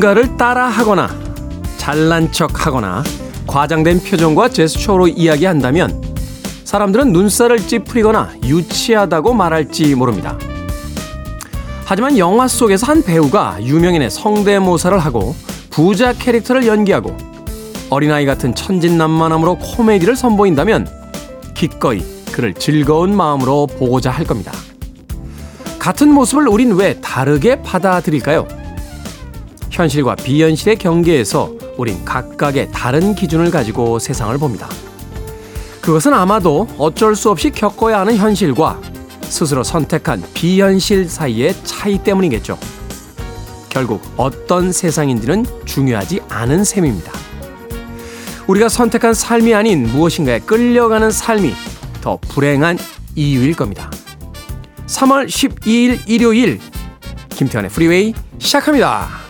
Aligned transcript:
누군가를 0.00 0.36
따라하거나 0.36 1.08
잘난 1.76 2.32
척 2.32 2.66
하거나 2.66 3.04
과장된 3.46 4.02
표정과 4.02 4.48
제스처로 4.48 5.06
이야기한다면 5.08 6.02
사람들은 6.64 7.12
눈살을 7.12 7.66
찌푸리거나 7.66 8.30
유치하다고 8.44 9.34
말할지 9.34 9.94
모릅니다. 9.94 10.38
하지만 11.84 12.16
영화 12.16 12.48
속에서 12.48 12.86
한 12.86 13.02
배우가 13.02 13.58
유명인의 13.62 14.10
성대모사를 14.10 14.98
하고 14.98 15.34
부자 15.68 16.12
캐릭터를 16.12 16.66
연기하고 16.66 17.14
어린아이 17.90 18.24
같은 18.24 18.54
천진난만함으로 18.54 19.58
코미디를 19.58 20.16
선보인다면 20.16 20.88
기꺼이 21.54 22.02
그를 22.32 22.54
즐거운 22.54 23.14
마음으로 23.14 23.66
보고자 23.66 24.10
할 24.10 24.24
겁니다. 24.24 24.52
같은 25.78 26.08
모습을 26.12 26.48
우린 26.48 26.72
왜 26.72 27.00
다르게 27.00 27.60
받아들일까요? 27.62 28.59
현실과 29.70 30.16
비현실의 30.16 30.76
경계에서 30.76 31.52
우린 31.76 32.04
각각의 32.04 32.70
다른 32.72 33.14
기준을 33.14 33.50
가지고 33.50 33.98
세상을 33.98 34.36
봅니다. 34.38 34.68
그것은 35.80 36.12
아마도 36.12 36.68
어쩔 36.76 37.16
수 37.16 37.30
없이 37.30 37.50
겪어야 37.50 38.00
하는 38.00 38.16
현실과 38.16 38.80
스스로 39.22 39.62
선택한 39.62 40.22
비현실 40.34 41.08
사이의 41.08 41.54
차이 41.64 42.02
때문이겠죠. 42.02 42.58
결국 43.68 44.02
어떤 44.16 44.72
세상인지는 44.72 45.46
중요하지 45.64 46.20
않은 46.28 46.64
셈입니다. 46.64 47.12
우리가 48.46 48.68
선택한 48.68 49.14
삶이 49.14 49.54
아닌 49.54 49.84
무엇인가에 49.84 50.40
끌려가는 50.40 51.10
삶이 51.10 51.54
더 52.00 52.18
불행한 52.28 52.78
이유일 53.14 53.54
겁니다. 53.54 53.90
3월 54.86 55.26
12일 55.26 56.00
일요일 56.08 56.60
김태현의 57.30 57.70
프리웨이 57.70 58.12
시작합니다. 58.38 59.29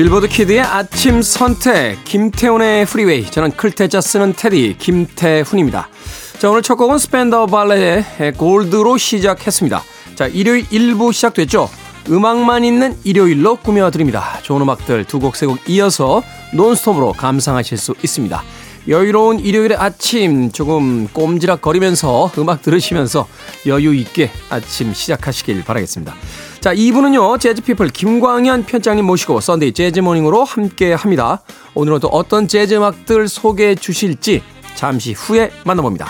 빌보드 0.00 0.28
키드의 0.28 0.62
아침 0.62 1.20
선택 1.20 2.02
김태훈의 2.06 2.86
프리웨이 2.86 3.30
저는 3.30 3.50
클 3.50 3.72
태자 3.72 4.00
쓰는 4.00 4.32
태디 4.32 4.76
김태훈입니다. 4.78 5.90
자 6.38 6.48
오늘 6.48 6.62
첫 6.62 6.76
곡은 6.76 6.96
스팬다우 6.96 7.44
발레의 7.44 8.32
Gold로 8.38 8.96
시작했습니다. 8.96 9.82
자 10.14 10.26
일요일 10.26 10.64
1부 10.68 11.12
시작됐죠. 11.12 11.68
음악만 12.08 12.64
있는 12.64 12.96
일요일로 13.04 13.56
꾸며드립니다. 13.56 14.38
좋은 14.42 14.62
음악들 14.62 15.04
두 15.04 15.18
곡 15.18 15.36
세곡 15.36 15.68
이어서 15.68 16.22
논스톱으로 16.54 17.12
감상하실 17.12 17.76
수 17.76 17.94
있습니다. 18.02 18.42
여유로운 18.88 19.40
일요일의 19.40 19.76
아침 19.76 20.50
조금 20.50 21.08
꼼지락거리면서 21.08 22.32
음악 22.38 22.62
들으시면서 22.62 23.28
여유 23.66 23.94
있게 23.94 24.30
아침 24.48 24.94
시작하시길 24.94 25.62
바라겠습니다. 25.64 26.14
자, 26.60 26.74
2부는요, 26.74 27.40
재즈피플 27.40 27.88
김광현 27.88 28.64
편집장님 28.66 29.06
모시고 29.06 29.40
Sunday 29.40 29.72
Jazz 29.72 29.91
Morning으로 29.91 30.44
함께 30.44 30.92
합니다. 30.92 31.40
오늘은 31.74 32.00
또 32.00 32.08
어떤 32.08 32.48
재즈 32.48 32.74
음악들 32.74 33.28
소개해 33.28 33.76
주실지 33.76 34.42
잠시 34.74 35.12
후에 35.12 35.50
만나봅니다. 35.64 36.06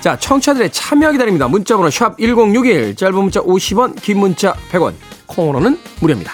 자, 0.00 0.18
청취자들의 0.18 0.72
참여 0.72 1.12
기다립니다. 1.12 1.46
문자번호 1.46 1.90
샵 1.90 2.18
1061, 2.18 2.96
짧은 2.96 3.14
문자 3.14 3.40
50원, 3.40 4.00
긴 4.02 4.18
문자 4.18 4.54
100원, 4.72 4.94
콩으로는 5.26 5.78
무료입니다. 6.00 6.32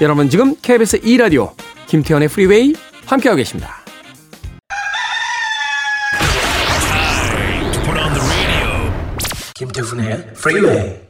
여러분 0.00 0.28
지금 0.28 0.56
KBS 0.60 1.00
2라디오 1.00 1.52
김태훈의 1.86 2.28
프리웨이 2.28 2.74
함께하고 3.06 3.36
계십니다. 3.36 3.76
김태훈의 9.54 10.34
프리웨이 10.34 11.07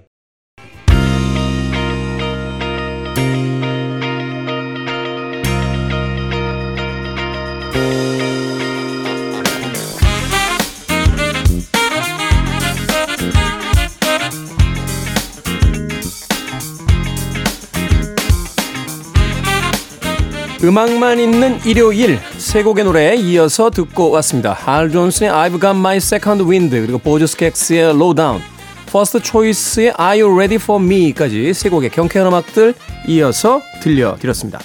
음악만 20.62 21.20
있는 21.20 21.60
일요일 21.64 22.18
세 22.36 22.64
곡의 22.64 22.82
노래 22.84 23.14
이어서 23.14 23.70
듣고 23.70 24.10
왔습니다. 24.10 24.58
알 24.66 24.90
존슨의 24.90 25.30
I've 25.32 25.60
Got 25.60 25.66
My 25.68 25.98
Second 25.98 26.42
Wind 26.42 26.80
그리고 26.80 26.98
보조스캑스의 26.98 27.94
Low 27.94 28.12
Down 28.12 28.42
퍼스트 28.86 29.22
초이스의 29.22 29.94
Are 30.00 30.20
You 30.20 30.34
Ready 30.34 30.56
For 30.56 30.82
Me까지 30.82 31.54
세 31.54 31.68
곡의 31.68 31.90
경쾌한 31.90 32.26
음악들 32.26 32.74
이어서 33.06 33.60
들려드렸습니다. 33.82 34.58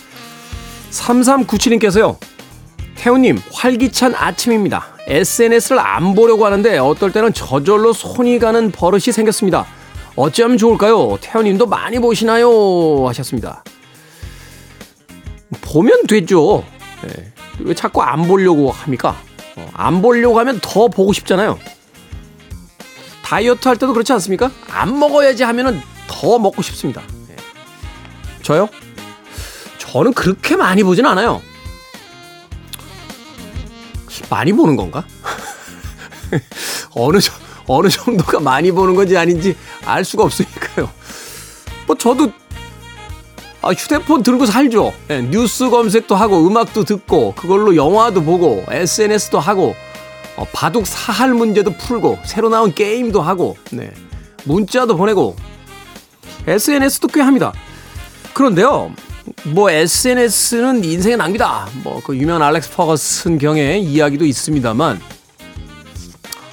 3397님께서요. 0.89 2.17
태훈님 2.95 3.39
활기찬 3.51 4.15
아침입니다. 4.15 4.85
SNS를 5.05 5.79
안 5.79 6.15
보려고 6.15 6.45
하는데 6.45 6.75
어떨 6.79 7.11
때는 7.11 7.33
저절로 7.33 7.93
손이 7.93 8.39
가는 8.39 8.71
버릇이 8.71 9.11
생겼습니다. 9.11 9.67
어쩌면 10.15 10.57
좋을까요? 10.57 11.19
태훈님도 11.22 11.67
많이 11.67 11.99
보시나요? 11.99 13.07
하셨습니다. 13.07 13.63
보면 15.53 16.08
되죠. 16.08 16.64
네. 17.02 17.31
왜 17.59 17.74
자꾸 17.74 18.02
안 18.02 18.28
보려고 18.28 18.72
합니까? 18.72 19.16
어, 19.56 19.69
안 19.74 20.02
보려고 20.02 20.40
하면 20.40 20.59
더 20.62 20.88
보고 20.88 21.14
싶잖아요. 21.14 21.59
다이어트 23.24 23.68
할 23.68 23.78
때도 23.78 23.94
그렇지 23.94 24.12
않습니까? 24.14 24.52
안 24.69 25.00
먹어야지 25.00 25.44
하면은 25.44 25.81
더 26.08 26.38
먹고 26.40 26.62
싶습니다. 26.62 27.02
네. 27.28 27.36
저요? 28.41 28.69
저는 29.78 30.14
그렇게 30.14 30.56
많이 30.56 30.84
보진 30.84 31.06
않아요. 31.06 31.41
많이 34.30 34.52
보는 34.52 34.75
건가? 34.75 35.06
어느, 36.96 37.20
어느 37.68 37.90
정도가 37.90 38.40
많이 38.40 38.72
보는 38.72 38.96
건지 38.96 39.18
아닌지 39.18 39.56
알 39.85 40.03
수가 40.03 40.24
없으니까요. 40.24 40.90
뭐 41.85 41.97
저도 41.97 42.31
아, 43.63 43.69
휴대폰 43.72 44.24
들고 44.24 44.46
살죠. 44.46 44.94
네, 45.07 45.22
뉴스 45.22 45.69
검색도 45.69 46.16
하고 46.16 46.46
음악도 46.46 46.84
듣고 46.84 47.34
그걸로 47.35 47.75
영화도 47.75 48.24
보고 48.24 48.63
SNS도 48.69 49.40
하고 49.40 49.73
어, 50.35 50.46
바둑 50.52 50.85
사할 50.85 51.34
문제도 51.34 51.72
풀고 51.72 52.20
새로 52.26 52.49
나온 52.49 52.73
게임도 52.73 53.22
하고 53.22 53.55
네, 53.72 53.91
문자도 54.43 54.97
보내고 54.97 55.35
SNS도 56.46 57.08
꽤 57.08 57.22
합니다. 57.22 57.53
그런데요. 58.34 58.91
뭐 59.46 59.70
SNS는 59.72 60.84
인생의 60.84 61.17
낭비다. 61.17 61.70
뭐 61.84 62.02
그 62.03 62.17
유명한 62.17 62.41
알렉스 62.41 62.72
퍼거슨 62.72 63.37
경의 63.37 63.82
이야기도 63.82 64.26
있습니다만 64.26 64.99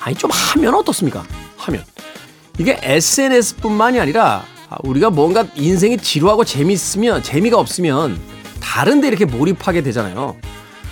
아니 0.00 0.14
좀 0.14 0.30
하면 0.30 0.74
어떻습니까? 0.76 1.24
하면 1.56 1.84
이게 2.58 2.78
SNS뿐만이 2.80 3.98
아니라 3.98 4.44
아, 4.44 4.59
우리가 4.84 5.10
뭔가 5.10 5.46
인생이 5.54 5.98
지루하고 5.98 6.44
재미있으면 6.44 7.22
재미가 7.22 7.58
없으면 7.58 8.18
다른데 8.60 9.08
이렇게 9.08 9.24
몰입하게 9.24 9.82
되잖아요. 9.82 10.36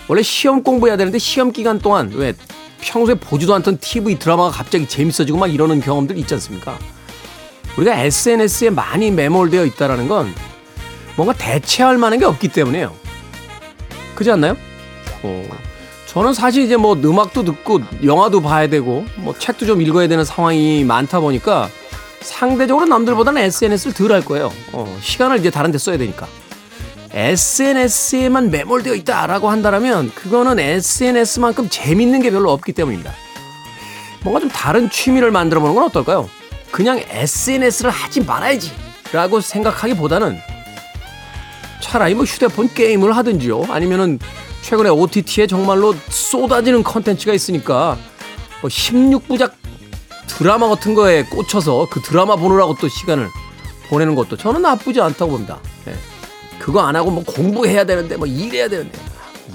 원래 0.08 0.22
시험 0.22 0.62
공부해야 0.62 0.96
되는데 0.96 1.18
시험 1.18 1.52
기간 1.52 1.78
동안 1.78 2.10
왜 2.14 2.34
평소에 2.80 3.14
보지도 3.14 3.54
않던 3.54 3.78
TV 3.78 4.18
드라마가 4.18 4.50
갑자기 4.50 4.88
재밌어지고 4.88 5.38
막 5.38 5.52
이러는 5.52 5.80
경험들 5.80 6.16
있지 6.18 6.34
않습니까? 6.34 6.78
우리가 7.76 7.94
SNS에 7.94 8.70
많이 8.70 9.10
매몰되어 9.10 9.64
있다라는 9.64 10.08
건 10.08 10.34
뭔가 11.16 11.34
대체할 11.34 11.98
만한 11.98 12.18
게 12.18 12.24
없기 12.24 12.48
때문에요. 12.48 12.94
그렇지 14.14 14.30
않나요? 14.32 14.56
어, 15.22 15.44
저는 16.06 16.32
사실 16.32 16.64
이제 16.64 16.76
뭐 16.76 16.94
음악도 16.94 17.44
듣고 17.44 17.80
영화도 18.02 18.40
봐야 18.40 18.68
되고 18.68 19.04
뭐 19.16 19.34
책도 19.38 19.66
좀 19.66 19.82
읽어야 19.82 20.08
되는 20.08 20.24
상황이 20.24 20.82
많다 20.84 21.20
보니까 21.20 21.68
상대적으로 22.20 22.86
남들보다는 22.86 23.42
SNS를 23.42 23.94
덜 23.94 24.12
할 24.12 24.24
거예요. 24.24 24.52
어, 24.72 24.98
시간을 25.00 25.38
이제 25.38 25.50
다른 25.50 25.70
데 25.70 25.78
써야 25.78 25.96
되니까. 25.98 26.26
SNS에만 27.10 28.50
매몰되어 28.50 28.94
있다라고 28.94 29.48
한다면 29.48 30.12
그거는 30.14 30.58
SNS만큼 30.58 31.68
재밌는 31.68 32.20
게 32.22 32.30
별로 32.30 32.52
없기 32.52 32.72
때문입니다. 32.72 33.12
뭔가 34.22 34.40
좀 34.40 34.48
다른 34.50 34.90
취미를 34.90 35.30
만들어 35.30 35.60
보는 35.60 35.74
건 35.74 35.84
어떨까요? 35.84 36.28
그냥 36.70 37.02
SNS를 37.08 37.90
하지 37.90 38.20
말아야지 38.20 38.72
라고 39.12 39.40
생각하기보다는 39.40 40.38
차라리 41.80 42.14
뭐 42.14 42.24
휴대폰 42.24 42.72
게임을 42.74 43.16
하든지요. 43.16 43.64
아니면은 43.70 44.18
최근에 44.62 44.90
OTT에 44.90 45.46
정말로 45.46 45.94
쏟아지는 46.10 46.82
컨텐츠가 46.82 47.32
있으니까 47.32 47.96
뭐 48.60 48.68
16부작 48.68 49.52
드라마 50.28 50.68
같은 50.68 50.94
거에 50.94 51.24
꽂혀서 51.24 51.88
그 51.90 52.00
드라마 52.00 52.36
보느라고 52.36 52.76
또 52.80 52.88
시간을 52.88 53.28
보내는 53.88 54.14
것도 54.14 54.36
저는 54.36 54.62
나쁘지 54.62 55.00
않다고 55.00 55.32
봅니다. 55.32 55.58
예. 55.88 55.94
그거 56.58 56.80
안 56.80 56.94
하고 56.96 57.10
뭐 57.10 57.24
공부해야 57.24 57.84
되는데 57.84 58.16
뭐 58.16 58.26
일해야 58.26 58.68
되는데 58.68 58.98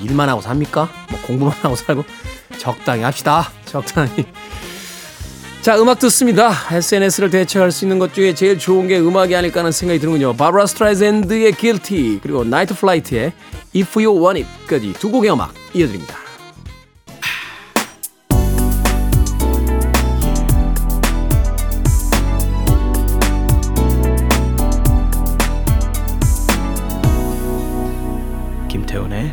일만 0.02 0.28
하고 0.28 0.42
삽니까? 0.42 0.90
뭐 1.10 1.20
공부만 1.22 1.56
하고 1.62 1.75
살고 1.75 2.04
적당히 2.58 3.04
합시다. 3.04 3.52
적당히. 3.66 4.25
자, 5.62 5.80
음악 5.80 6.00
듣습니다. 6.00 6.52
SNS를 6.72 7.30
대체할 7.30 7.72
수 7.72 7.86
있는 7.86 7.98
것 7.98 8.14
중에 8.14 8.34
제일 8.34 8.60
좋은 8.60 8.88
게 8.88 9.00
음악이 9.00 9.34
아닐까 9.34 9.62
하는 9.62 9.72
생각이 9.72 10.00
드는군요. 10.00 10.36
바브라 10.36 10.66
스트라이샌드의 10.66 11.54
Guilty 11.54 12.20
그리고 12.22 12.44
나이트 12.44 12.75
플라이트의 12.75 13.31
If 13.74 14.04
You 14.06 14.22
Want 14.22 14.44
It까지 14.44 14.94
두 14.94 15.10
곡의 15.10 15.31
음악 15.31 15.54
이어드립니다. 15.74 16.18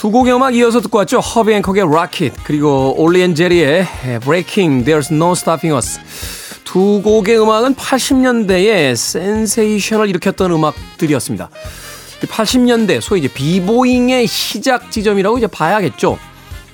두 0.00 0.10
곡의 0.10 0.34
음악 0.34 0.54
이어서 0.56 0.80
듣고 0.80 0.96
왔죠. 0.96 1.20
허비 1.20 1.52
핸콕의 1.52 1.82
Rockit 1.82 2.34
그리고 2.44 2.94
올리 2.96 3.20
앤 3.20 3.34
제리의 3.34 3.86
Breakin' 4.22 4.82
There's 4.82 5.12
No 5.12 5.32
Stopping 5.32 5.76
Us 5.76 6.00
두 6.64 7.02
곡의 7.04 7.38
음악은 7.38 7.74
80년대에 7.74 8.96
센세이션을 8.96 10.08
일으켰던 10.08 10.52
음악들이었습니다. 10.52 11.50
80년대 12.22 13.02
소위 13.02 13.20
이제 13.20 13.28
비보잉의 13.28 14.26
시작 14.26 14.90
지점이라고 14.90 15.36
이제 15.36 15.46
봐야겠죠. 15.46 16.18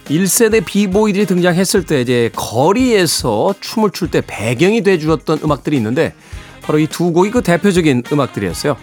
1세대 0.05 0.65
비보이들이 0.65 1.27
등장했을 1.27 1.83
때 1.85 2.01
이제 2.03 2.31
거리에서 2.37 3.55
춤을 3.61 3.91
출 3.91 4.09
때 4.09 4.23
배경이 4.25 4.83
돼 4.85 4.99
주었던 5.01 5.41
음악들이 5.43 5.77
있는데 5.79 6.15
바로 6.63 6.79
이 6.79 6.87
두 6.87 7.11
곡이 7.13 7.33
그 7.33 7.43
대표적인 7.43 8.05
음악들이었어요. 8.13 8.77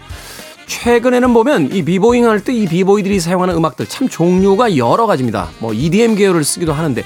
최근에는 0.66 1.32
보면 1.34 1.72
이 1.72 1.82
비보잉 1.84 2.26
할 2.28 2.40
때 2.40 2.52
이 2.54 2.66
비보이들이 2.66 3.20
사용하는 3.20 3.54
음악들 3.56 3.86
참 3.86 4.08
종류가 4.08 4.76
여러 4.76 5.06
가지입니다. 5.06 5.50
뭐 5.58 5.72
EDM 5.72 6.14
계열을 6.16 6.44
쓰기도 6.44 6.72
하는데 6.72 7.04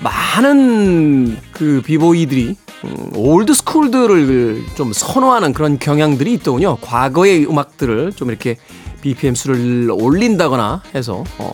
많은 0.00 1.38
그 1.52 1.82
비보이들이 1.84 2.56
음, 2.84 3.10
old 3.14 3.54
school들을 3.54 4.64
좀 4.76 4.92
선호하는 4.92 5.52
그런 5.52 5.78
경향들이 5.78 6.34
있더군요. 6.34 6.76
과거의 6.80 7.46
음악들을 7.48 8.12
좀 8.12 8.28
이렇게 8.28 8.56
BPM 9.00 9.34
수를 9.34 9.90
올린다거나 9.90 10.82
해서 10.94 11.24
어 11.38 11.52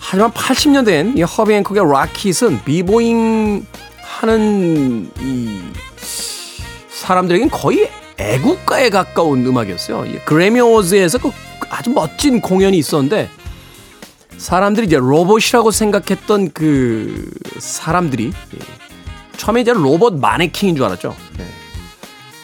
하지만 0.00 0.32
80년대엔 0.32 1.16
이 1.16 1.22
허비 1.22 1.52
핸콕의 1.54 1.84
Rockit은 1.90 2.64
비보잉 2.64 3.64
하는 4.02 5.10
이 5.20 5.60
사람들에겐 6.90 7.50
거의 7.50 7.88
애국가에 8.20 8.90
가까운 8.90 9.44
음악이었어요. 9.46 10.04
그래미 10.24 10.60
어워즈에서 10.60 11.18
그 11.18 11.30
아주 11.70 11.90
멋진 11.90 12.40
공연이 12.40 12.76
있었는데 12.78 13.28
사람들이 14.36 14.86
이제 14.86 14.96
로봇이라고 14.96 15.70
생각했던 15.70 16.50
그 16.52 17.30
사람들이 17.58 18.32
처음에 19.36 19.62
이제 19.62 19.72
로봇 19.72 20.18
마네킹인 20.18 20.76
줄 20.76 20.84
알았죠. 20.84 21.16
네. 21.38 21.46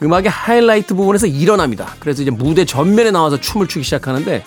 음악의 0.02 0.28
하이라이트 0.28 0.94
부분에서 0.94 1.26
일어납니다. 1.26 1.94
그래서 2.00 2.22
이제 2.22 2.30
무대 2.30 2.64
전면에 2.64 3.10
나와서 3.10 3.40
춤을 3.40 3.66
추기 3.66 3.82
시작하는데 3.84 4.44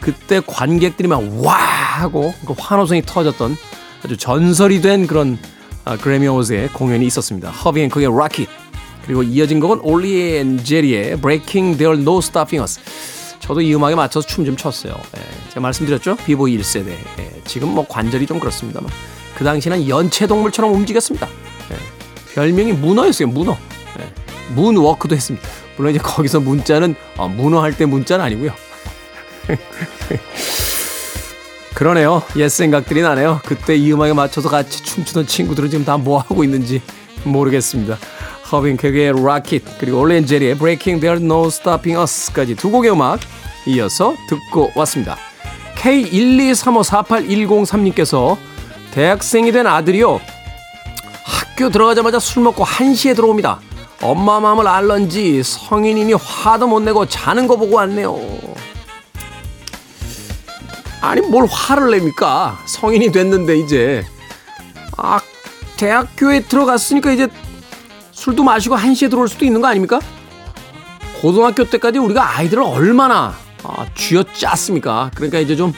그때 0.00 0.40
관객들이 0.46 1.08
막 1.08 1.22
와 1.42 1.54
하고 1.54 2.34
그 2.46 2.54
환호성이 2.56 3.02
터졌던 3.02 3.56
아주 4.04 4.16
전설이 4.16 4.80
된 4.82 5.06
그런 5.06 5.38
아, 5.84 5.96
그래미 5.96 6.26
어워즈의 6.26 6.68
공연이 6.68 7.06
있었습니다. 7.06 7.50
허비 7.50 7.80
핸콕의 7.82 8.06
Rockit 8.08 8.50
그리고 9.06 9.22
이어진 9.22 9.60
곡은 9.60 9.80
올리 9.82 10.36
앤 10.36 10.62
제리의 10.62 11.16
Breakin' 11.20 11.78
There's 11.78 12.00
No 12.00 12.18
Stopping 12.18 12.60
Us 12.62 12.80
저도 13.40 13.60
이 13.60 13.72
음악에 13.74 13.94
맞춰서 13.94 14.26
춤 14.26 14.44
좀 14.44 14.56
췄어요. 14.56 14.92
예, 15.16 15.20
제가 15.50 15.60
말씀드렸죠? 15.60 16.16
비보이 16.16 16.58
1세대. 16.58 16.88
예, 16.88 17.30
지금 17.44 17.68
뭐 17.68 17.86
관절이 17.86 18.26
좀 18.26 18.40
그렇습니다만 18.40 18.90
그 19.36 19.44
당시에는 19.44 19.88
연체동물처럼 19.88 20.72
움직였습니다. 20.74 21.28
예, 21.70 21.76
별명이 22.34 22.72
문어였어요. 22.72 23.28
문어. 23.28 23.56
예, 24.00 24.12
문워크도 24.54 25.14
했습니다. 25.14 25.46
물론 25.76 25.92
이제 25.94 26.00
거기서 26.02 26.40
문자는 26.40 26.96
어, 27.18 27.28
문어 27.28 27.62
할 27.62 27.72
때 27.72 27.84
문자는 27.86 28.24
아니고요. 28.24 28.50
그러네요. 31.74 32.22
옛 32.36 32.48
생각들이 32.48 33.02
나네요. 33.02 33.40
그때 33.44 33.76
이 33.76 33.92
음악에 33.92 34.12
맞춰서 34.14 34.48
같이 34.48 34.82
춤추던 34.82 35.26
친구들은 35.26 35.70
지금 35.70 35.84
다 35.84 35.96
뭐 35.98 36.18
하고 36.18 36.42
있는지 36.42 36.80
모르겠습니다. 37.24 37.98
허빈 38.50 38.76
쾌의 38.76 39.10
Rocket 39.10 39.64
그리고 39.78 40.00
올렌제리의 40.00 40.56
Breaking 40.56 41.00
There's 41.04 41.22
No 41.22 41.46
Stopping 41.46 42.00
Us까지 42.00 42.54
두 42.54 42.70
곡의 42.70 42.92
음악 42.92 43.20
이어서 43.66 44.14
듣고 44.28 44.70
왔습니다. 44.76 45.16
K123548103님께서 45.76 48.36
대학생이 48.92 49.50
된 49.52 49.66
아들이요. 49.66 50.20
학교 51.24 51.70
들어가자마자 51.70 52.18
술 52.18 52.42
먹고 52.44 52.64
1시에 52.64 53.16
들어옵니다. 53.16 53.60
엄마 54.02 54.40
마음을 54.40 54.68
알런지 54.68 55.42
성인이니 55.42 56.12
화도 56.12 56.66
못 56.68 56.80
내고 56.80 57.06
자는 57.06 57.48
거 57.48 57.56
보고 57.56 57.76
왔네요. 57.76 58.14
아니 61.00 61.22
뭘 61.22 61.46
화를 61.46 61.90
냅니까? 61.90 62.58
성인이 62.66 63.10
됐는데 63.12 63.56
이제 63.58 64.04
아 64.96 65.20
대학교에 65.76 66.40
들어갔으니까 66.40 67.12
이제 67.12 67.28
술도 68.26 68.42
마시고 68.42 68.74
1시에 68.76 69.08
들어올 69.08 69.28
수도 69.28 69.44
있는 69.44 69.60
거 69.60 69.68
아닙니까? 69.68 70.00
고등학교 71.20 71.62
때까지 71.62 72.00
우리가 72.00 72.38
아이들을 72.38 72.60
얼마나 72.60 73.32
아, 73.62 73.86
쥐어짰습니까? 73.94 75.12
그러니까 75.14 75.38
이제 75.38 75.54
좀, 75.54 75.72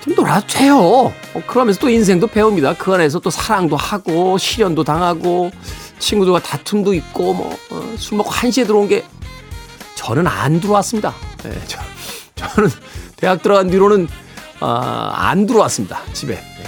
좀 0.00 0.16
놀아도 0.16 0.48
돼요. 0.48 0.78
어, 0.80 1.42
그러면서 1.46 1.78
또 1.78 1.88
인생도 1.88 2.26
배웁니다. 2.26 2.74
그 2.74 2.92
안에서 2.92 3.20
또 3.20 3.30
사랑도 3.30 3.76
하고, 3.76 4.36
시련도 4.36 4.82
당하고, 4.82 5.52
친구들과 6.00 6.40
다툼도 6.40 6.92
있고, 6.94 7.34
뭐, 7.34 7.56
어, 7.70 7.94
술 7.96 8.16
먹고 8.18 8.30
1시에 8.30 8.66
들어온 8.66 8.88
게, 8.88 9.04
저는 9.94 10.26
안 10.26 10.60
들어왔습니다. 10.60 11.14
네, 11.44 11.52
저, 11.68 11.78
저는 12.34 12.68
대학 13.14 13.42
들어간 13.42 13.70
뒤로는, 13.70 14.08
아, 14.58 15.12
안 15.14 15.46
들어왔습니다. 15.46 16.00
집에. 16.12 16.34
네. 16.34 16.64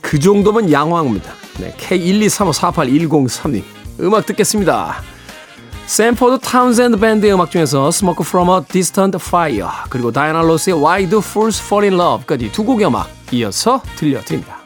그 0.00 0.18
정도면 0.18 0.72
양호합니다. 0.72 1.45
네, 1.58 1.72
K123548103님. 1.78 3.62
음악 4.00 4.26
듣겠습니다. 4.26 5.02
샌포드 5.86 6.40
타운센드 6.40 6.98
밴드의 6.98 7.32
음악 7.32 7.50
중에서 7.50 7.88
Smoke 7.88 8.24
from 8.26 8.48
a 8.50 8.60
Distant 8.68 9.16
Fire 9.20 9.68
그리고 9.88 10.10
다이아나 10.10 10.42
로스의 10.42 10.76
Why 10.76 11.08
Do 11.08 11.20
Fools 11.20 11.62
Fall 11.62 11.84
in 11.88 12.00
Love까지 12.00 12.50
두 12.52 12.64
곡의 12.64 12.86
음악 12.88 13.08
이어서 13.32 13.80
들려드립니다. 13.96 14.58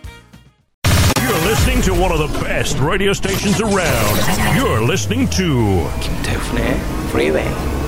You're 1.16 1.46
listening 1.46 1.82
to 1.84 1.92
one 1.94 2.10
of 2.10 2.18
the 2.18 2.32
best 2.42 2.80
radio 2.82 3.12
stations 3.12 3.60
around. 3.60 4.16
You're 4.56 4.82
listening 4.82 5.28
to 5.36 5.86
김태훈의 6.00 6.80
Freeway. 7.10 7.79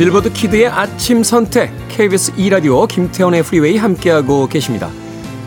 빌보드 0.00 0.32
키드의 0.32 0.66
아침 0.66 1.22
선택 1.22 1.70
KBS 1.88 2.32
2라디오 2.32 2.88
김태훈의 2.88 3.42
프리웨이 3.42 3.76
함께하고 3.76 4.46
계십니다. 4.46 4.88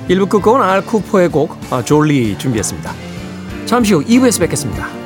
1부 0.08 0.30
끝곡은 0.30 0.62
알 0.62 0.77
쿠퍼의 0.77 1.30
곡 1.30 1.58
아, 1.72 1.84
Jolie 1.84 2.38
준비했습니다. 2.38 2.94
잠시 3.66 3.96
후 3.96 4.04
2부에서 4.04 4.42
뵙겠습니다. 4.42 5.03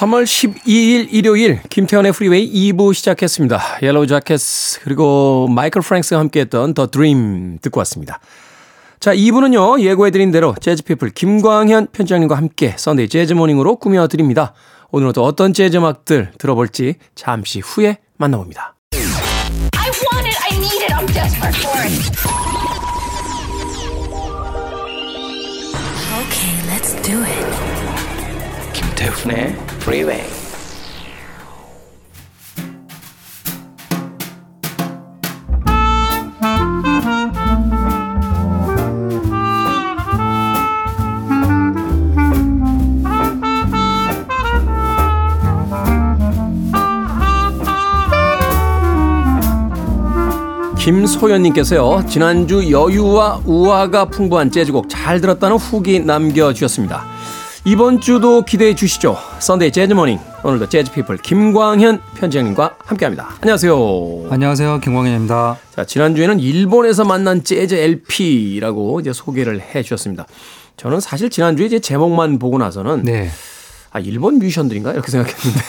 3월 0.00 0.24
12일 0.24 1.08
일요일 1.10 1.60
김태현의 1.68 2.12
프리웨이 2.12 2.50
2부 2.72 2.94
시작했습니다. 2.94 3.60
Yellowjackets 3.82 4.40
그리고 4.82 5.46
마이클 5.48 5.82
프랭스가 5.82 6.18
함께했던 6.20 6.72
The 6.72 6.86
Dream 6.86 7.58
듣고 7.60 7.80
왔습니다. 7.80 8.18
자, 8.98 9.14
2부는요, 9.14 9.80
예고해드린 9.82 10.30
대로 10.30 10.54
재즈피플 10.58 11.10
김광현 11.10 11.88
편집장님과 11.92 12.34
함께 12.34 12.74
Sunday 12.78 13.10
Jazz 13.10 13.28
Morning으로 13.28 13.76
꾸며드립니다. 13.76 14.54
오늘은 14.90 15.12
또 15.12 15.22
어떤 15.22 15.52
재즈 15.52 15.76
음악들 15.76 16.32
들어볼지 16.38 16.94
잠시 17.14 17.60
후에 17.60 17.98
만나봅니다. 18.16 18.76
I 18.92 19.90
want 20.12 20.26
it. 20.26 20.38
I 20.50 20.56
need 20.56 20.82
it. 20.82 20.94
I'm 20.94 21.06
desperate 21.12 21.56
for 21.60 21.78
it. 21.78 22.10
Okay, 26.24 26.56
let's 26.70 26.94
do 27.02 27.22
it. 27.22 27.70
김태훈의 28.72 29.69
프리웨이 29.80 30.20
김소연님께서요 50.78 52.06
지난주 52.08 52.70
여유와 52.70 53.42
우아가 53.44 54.06
풍부한 54.06 54.50
재즈곡 54.50 54.88
잘 54.88 55.20
들었다는 55.20 55.56
후기 55.56 56.00
남겨주셨습니다 56.00 57.19
이번 57.64 58.00
주도 58.00 58.42
기대해 58.42 58.74
주시죠 58.74 59.18
Sunday 59.38 59.70
Jazz 59.70 59.92
Morning 59.92 60.18
오늘도 60.42 60.68
재즈 60.68 60.92
피플 60.92 61.18
김광현 61.18 62.00
편집장님과 62.16 62.76
함께 62.84 63.04
합니다 63.04 63.28
안녕하세요 63.42 64.28
안녕하세요. 64.30 64.78
김광현입니다. 64.80 65.58
자, 65.74 65.84
지난주에는 65.84 66.38
일본에서 66.38 67.04
만난 67.04 67.42
재즈 67.42 67.74
LP라고 67.74 69.00
이제 69.00 69.12
소개를 69.12 69.60
해 69.60 69.82
주셨습니다. 69.82 70.24
저는 70.76 71.00
사실 71.00 71.30
지난주에 71.30 71.66
이제 71.66 71.80
제목만 71.80 72.38
보고 72.38 72.58
나서는 72.58 73.02
네. 73.02 73.28
아, 73.90 73.98
일본 73.98 74.38
뮤지션들인가? 74.38 74.92
이렇게 74.92 75.10
생각했는데. 75.10 75.60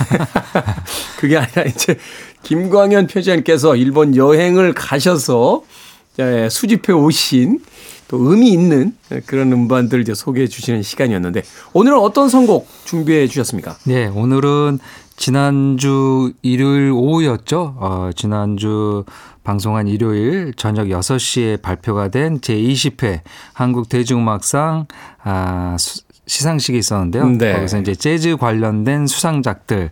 그게 1.17 1.38
아니라 1.38 1.63
이제 1.63 1.98
김광현 2.43 3.07
편집장님께서 3.07 3.75
일본 3.75 4.15
여행을 4.15 4.74
가셔서 4.74 5.63
수집해 6.50 6.94
오신 6.94 7.60
또 8.08 8.18
의미 8.30 8.50
있는 8.51 8.96
그런 9.25 9.51
음반들 9.53 10.01
이제 10.01 10.13
소개해 10.13 10.48
주시는 10.48 10.82
시간이었는데 10.84 11.44
오늘은 11.74 11.98
어떤 11.98 12.27
선곡 12.30 12.68
준비해 12.86 13.27
주셨습니까? 13.27 13.77
네, 13.86 14.08
오늘은 14.08 14.80
지난주 15.15 16.34
일요일 16.41 16.91
오후였죠. 16.91 17.75
어, 17.80 18.10
지난주 18.15 19.06
방송한 19.44 19.88
일요일 19.88 20.53
저녁 20.58 20.88
6시에 20.88 21.62
발표가 21.62 22.10
된 22.10 22.39
제20회 22.41 23.22
한국 23.53 23.88
대중음악상 23.88 24.88
아, 25.24 25.77
수- 25.80 26.01
시상식이 26.31 26.77
있었는데요. 26.77 27.27
네. 27.27 27.53
거기서 27.53 27.79
이제 27.79 27.93
재즈 27.93 28.38
관련된 28.38 29.05
수상작들 29.05 29.89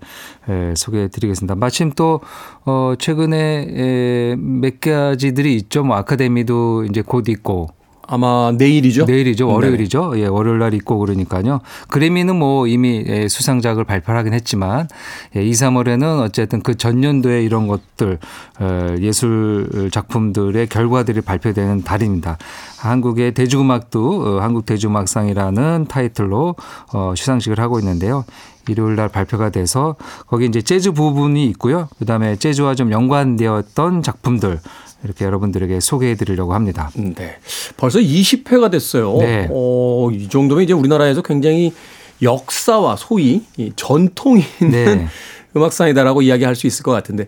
에, 0.48 0.74
소개해 0.74 1.10
드리겠습니다. 1.10 1.56
마침 1.56 1.92
또 1.98 2.22
어, 2.66 2.94
최근에 2.98 3.68
에, 3.70 4.36
몇 4.38 4.80
가지들이 4.80 5.56
있죠. 5.58 5.84
뭐 5.84 5.98
아카데미도 5.98 6.86
이제 6.86 7.02
곧 7.02 7.28
있고 7.28 7.68
아마 8.12 8.52
내일이죠? 8.58 9.06
내일이죠. 9.06 9.46
네. 9.46 9.54
월요일이죠. 9.54 10.14
예, 10.16 10.26
월요일 10.26 10.58
날 10.58 10.74
있고 10.74 10.98
그러니까요. 10.98 11.62
그래미는 11.90 12.36
뭐 12.36 12.66
이미 12.66 13.04
예, 13.06 13.28
수상작을 13.28 13.84
발표하긴 13.84 14.34
했지만 14.34 14.88
예, 15.36 15.44
2, 15.44 15.52
3월에는 15.52 16.24
어쨌든 16.24 16.62
그 16.62 16.76
전년도에 16.76 17.44
이런 17.44 17.68
것들 17.68 18.18
어, 18.60 18.96
예술 19.00 19.90
작품들의 19.92 20.68
결과들이 20.68 21.22
발표되는 21.22 21.84
달입니다. 21.84 22.40
한국의 22.80 23.36
대중음악도 23.36 24.22
어, 24.22 24.42
한국 24.42 24.66
대중음악상이라는 24.66 25.86
타이틀로 25.88 26.56
어, 26.92 27.14
시상식을 27.16 27.60
하고 27.60 27.78
있는데요. 27.78 28.26
일요일 28.68 28.96
날 28.96 29.10
발표가 29.10 29.50
돼서 29.50 29.96
거기 30.28 30.46
이제 30.46 30.62
재즈 30.62 30.92
부분이 30.92 31.46
있고요. 31.48 31.90
그다음에 32.00 32.36
재즈와 32.36 32.76
좀 32.76 32.92
연관되었던 32.92 34.04
작품들 34.04 34.60
이렇게 35.04 35.26
여러분들에게 35.26 35.80
소개해 35.80 36.16
드리려고 36.16 36.54
합니다. 36.54 36.92
네. 36.96 37.38
벌써 37.78 38.00
20회가 38.00 38.70
됐어요. 38.72 39.18
네. 39.18 39.48
어, 39.50 40.10
이 40.12 40.28
정도면 40.28 40.64
이제 40.64 40.74
우리나라에서 40.74 41.22
굉장히 41.22 41.74
역사와 42.22 42.98
소위 42.98 43.44
이 43.58 43.72
전통이 43.76 44.44
있는 44.62 44.98
네. 44.98 45.08
음악상이다라고 45.56 46.22
이야기할 46.22 46.56
수 46.56 46.68
있을 46.68 46.84
것 46.84 46.92
같은데, 46.92 47.28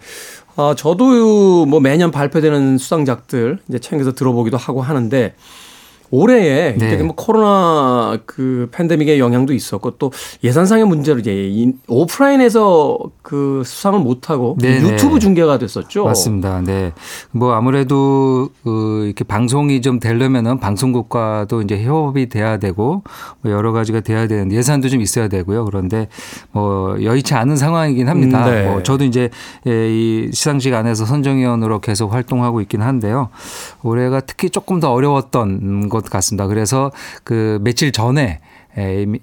아, 0.55 0.75
저도 0.77 1.65
뭐 1.65 1.79
매년 1.79 2.11
발표되는 2.11 2.77
수상작들 2.77 3.59
이제 3.69 3.79
챙겨서 3.79 4.13
들어보기도 4.13 4.57
하고 4.57 4.81
하는데, 4.81 5.33
올해에 6.11 6.75
네. 6.77 6.97
뭐 7.01 7.15
코로나 7.15 8.19
그 8.25 8.67
팬데믹의 8.71 9.17
영향도 9.19 9.53
있었고 9.53 9.91
또 9.91 10.11
예산상의 10.43 10.85
문제로 10.85 11.19
이제 11.19 11.49
이 11.49 11.71
오프라인에서 11.87 12.99
그 13.21 13.63
수상을 13.65 13.97
못 13.99 14.29
하고 14.29 14.57
네네. 14.61 14.91
유튜브 14.91 15.19
중계가 15.19 15.57
됐었죠. 15.57 16.03
맞습니다. 16.03 16.61
네. 16.61 16.91
뭐 17.31 17.53
아무래도 17.53 18.49
그 18.63 19.05
이렇게 19.05 19.23
방송이 19.23 19.81
좀 19.81 19.99
되려면은 19.99 20.59
방송국과도 20.59 21.61
이제 21.61 21.81
협업이 21.81 22.27
돼야 22.27 22.57
되고 22.57 23.03
뭐 23.41 23.51
여러 23.51 23.71
가지가 23.71 24.01
돼야 24.01 24.27
되는 24.27 24.51
예산도 24.51 24.89
좀 24.89 25.01
있어야 25.01 25.29
되고요. 25.29 25.63
그런데 25.63 26.09
뭐 26.51 27.01
여의치 27.01 27.33
않은 27.35 27.55
상황이긴 27.55 28.09
합니다. 28.09 28.45
음, 28.45 28.51
네. 28.51 28.67
뭐 28.67 28.83
저도 28.83 29.05
이제 29.05 29.29
예, 29.65 29.89
이 29.89 30.29
시상식 30.33 30.73
안에서 30.73 31.05
선정위원으로 31.05 31.79
계속 31.79 32.13
활동하고 32.13 32.59
있긴 32.61 32.81
한데요. 32.81 33.29
올해가 33.81 34.19
특히 34.19 34.49
조금 34.49 34.81
더 34.81 34.91
어려웠던 34.91 35.87
것 35.87 36.00
같습니다. 36.10 36.48
그래서 36.48 36.91
그 37.24 37.60
며칠 37.62 37.91
전에 37.91 38.39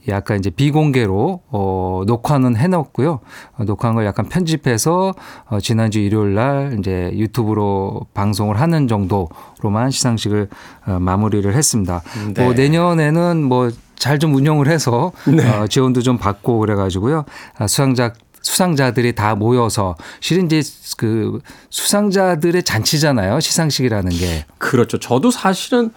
약간 0.09 0.39
이제 0.39 0.51
비공개로 0.51 1.41
어, 1.49 2.03
녹화는 2.07 2.57
해놓고요. 2.57 3.21
어, 3.57 3.65
녹화한 3.65 3.95
걸 3.95 4.05
약간 4.05 4.29
편집해서 4.29 5.15
어, 5.47 5.59
지난주 5.61 6.01
일요일 6.01 6.35
날 6.35 6.77
이제 6.79 7.11
유튜브로 7.15 8.03
방송을 8.13 8.61
하는 8.61 8.89
정도로만 8.89 9.91
시상식을 9.91 10.49
어, 10.87 10.99
마무리를 11.01 11.53
했습니다. 11.55 12.03
네. 12.35 12.45
뭐 12.45 12.53
내년에는 12.53 13.43
뭐 13.43 13.71
잘 13.99 14.19
좀 14.19 14.35
운영을 14.35 14.69
해서 14.69 15.11
어, 15.27 15.67
지원도 15.67 16.03
좀 16.03 16.19
받고 16.19 16.61
그래가지고요. 16.61 17.25
아, 17.59 17.67
수상작 17.67 18.15
수상자들이 18.43 19.15
다 19.15 19.35
모여서 19.35 19.97
실은 20.21 20.47
이제 20.47 20.63
그 20.97 21.41
수상자들의 21.71 22.63
잔치잖아요. 22.63 23.41
시상식이라는 23.41 24.11
게. 24.13 24.47
그렇죠. 24.59 24.99
저도 24.99 25.31
사실은 25.31 25.91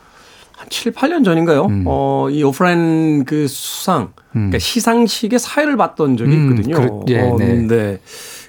한 0.61 0.67
7, 0.69 0.91
8년 0.93 1.25
전인가요? 1.25 1.65
음. 1.65 1.83
어, 1.87 2.27
이 2.29 2.43
오프라인 2.43 3.25
그 3.25 3.47
수상, 3.47 4.13
그러니까 4.31 4.59
시상식의 4.59 5.39
사회를 5.39 5.75
봤던 5.75 6.17
적이 6.17 6.31
음, 6.35 6.51
있거든요. 6.51 6.75
그렇- 6.75 7.03
예, 7.09 7.19
어, 7.21 7.35
네. 7.37 7.53
네. 7.55 7.99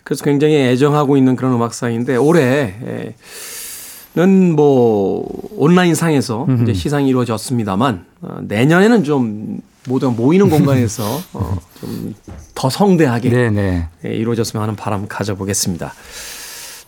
그래서 0.05 0.23
굉장히 0.25 0.57
애정하고 0.57 1.17
있는 1.17 1.37
그런 1.37 1.55
음악상인데 1.55 2.17
올해 2.17 2.75
예, 2.87 3.15
는뭐 4.15 5.27
온라인 5.57 5.95
상에서 5.95 6.47
이제 6.63 6.75
시상이 6.75 7.09
이루어졌습니다만 7.09 8.05
어, 8.21 8.39
내년에는 8.43 9.05
좀 9.05 9.61
모두가 9.89 10.13
모이는 10.13 10.51
공간에서 10.51 11.03
어, 11.33 11.57
좀 11.81 12.15
더 12.55 12.69
성대하게 12.71 13.31
네네. 13.31 13.89
예, 14.05 14.09
이루어졌으면 14.15 14.63
하는 14.63 14.77
바람 14.77 15.09
가져보겠습니다. 15.09 15.93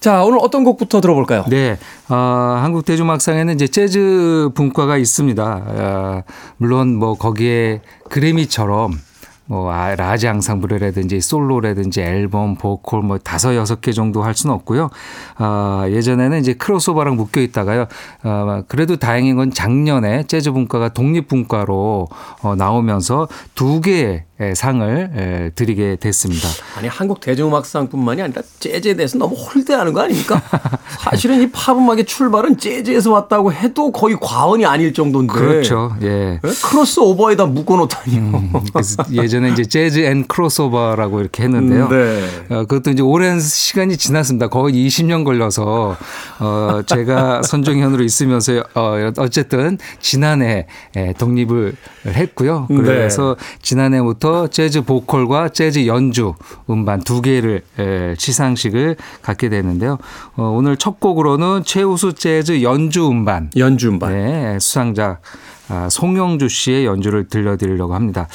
자, 0.05 0.23
오늘 0.23 0.39
어떤 0.43 0.65
곡부터 0.65 1.01
들어볼까요? 1.01 1.47
네, 1.49 1.79
어, 2.11 2.15
한국 2.15 2.85
대중음악상에는 2.85 3.55
이제 3.55 3.67
재즈 3.67 4.51
분과가 4.55 4.99
있습니다. 4.99 5.63
어, 5.67 6.23
물론 6.59 6.97
뭐 6.97 7.15
거기에 7.15 7.81
그래미처럼 8.11 9.01
뭐 9.47 9.71
아, 9.71 9.95
large 9.95 10.27
앙상블이라든지 10.27 11.21
솔로라든지 11.21 12.01
앨범, 12.01 12.57
보컬 12.57 13.03
뭐 13.03 13.19
다섯 13.19 13.55
여섯 13.55 13.81
개 13.81 13.93
정도 13.93 14.23
할 14.23 14.35
수는 14.35 14.55
없고요. 14.55 14.89
아, 15.37 15.87
예전에는 15.91 16.41
이제 16.41 16.55
크로스오버랑 16.55 17.17
묶여 17.17 17.41
있다가요. 17.43 17.87
어, 18.23 18.63
그래도 18.69 18.97
다행인 18.97 19.37
건 19.37 19.53
작년에 19.53 20.25
재즈 20.25 20.53
분과가 20.53 20.91
독립 20.95 21.29
분과로 21.29 22.09
어, 22.43 22.55
나오면서 22.57 23.29
두 23.55 23.83
개의 23.83 24.25
상을 24.55 25.11
에, 25.15 25.51
드리게 25.55 25.97
됐습니다. 26.01 26.49
아니 26.77 26.89
한국 26.89 27.21
대중음악상뿐만이 27.21 28.23
아니라 28.23 28.43
재즈에 28.61 28.95
대해서 28.95 29.19
너무 29.19 29.37
홀대하는 29.37 29.93
거 29.93 30.01
아닙니까? 30.01 30.41
사실은 31.05 31.43
이 31.43 31.51
팝음악의 31.51 32.07
출발은 32.07 32.57
재즈에서 32.57 33.13
왔다고 33.13 33.53
해도 33.53 33.93
거의 33.93 34.17
과언이 34.19 34.65
아닐 34.65 34.95
정도인데. 34.95 35.33
그렇죠. 35.35 35.95
예. 36.03 36.41
왜 36.43 36.51
크로스 36.65 37.01
오버에다 37.01 37.47
묶어놓다니요. 37.47 38.51
그래서 38.73 39.05
예전 39.13 39.34
예전에 39.35 39.51
이제 39.51 39.65
재즈 39.65 39.99
and 39.99 40.25
크로스오버라고 40.27 41.21
이렇게 41.21 41.43
했는데요. 41.43 41.89
네. 41.89 42.29
어, 42.51 42.59
그것도 42.67 42.93
이제 42.93 43.03
오랜 43.03 43.41
시간이 43.41 43.97
지났습니다. 43.97 44.47
거의 44.47 44.75
20년 44.87 45.25
걸려서 45.25 45.97
어, 46.39 46.81
제가 46.87 47.43
선정위원으로 47.45 48.05
있으면서 48.05 48.63
어, 48.75 48.95
어쨌든 49.19 49.79
지난해 50.01 50.67
에, 50.95 51.13
독립을 51.15 51.75
했고요. 52.07 52.69
네. 52.71 52.77
그래서 52.77 53.37
지난해부터 53.61 54.49
재즈 54.49 54.83
보컬과 54.83 55.49
재즈 55.49 55.87
연주 55.87 56.35
음반 56.71 57.01
두 57.03 57.21
개를 57.21 57.63
에, 57.79 58.15
시상식을 58.17 58.97
갖게 59.21 59.49
되는데요. 59.49 59.99
어, 60.37 60.45
오늘 60.45 60.77
첫 60.77 61.01
곡으로는 61.01 61.65
최우수 61.65 62.13
재즈 62.13 62.63
연주 62.63 63.09
음반 63.09 63.51
연주 63.57 63.89
음반. 63.89 64.13
네, 64.13 64.59
수상자 64.61 65.19
아, 65.69 65.89
송영주 65.89 66.49
씨의 66.49 66.85
연주를 66.85 67.29
들려드리려고 67.29 67.95
합니다. 67.95 68.29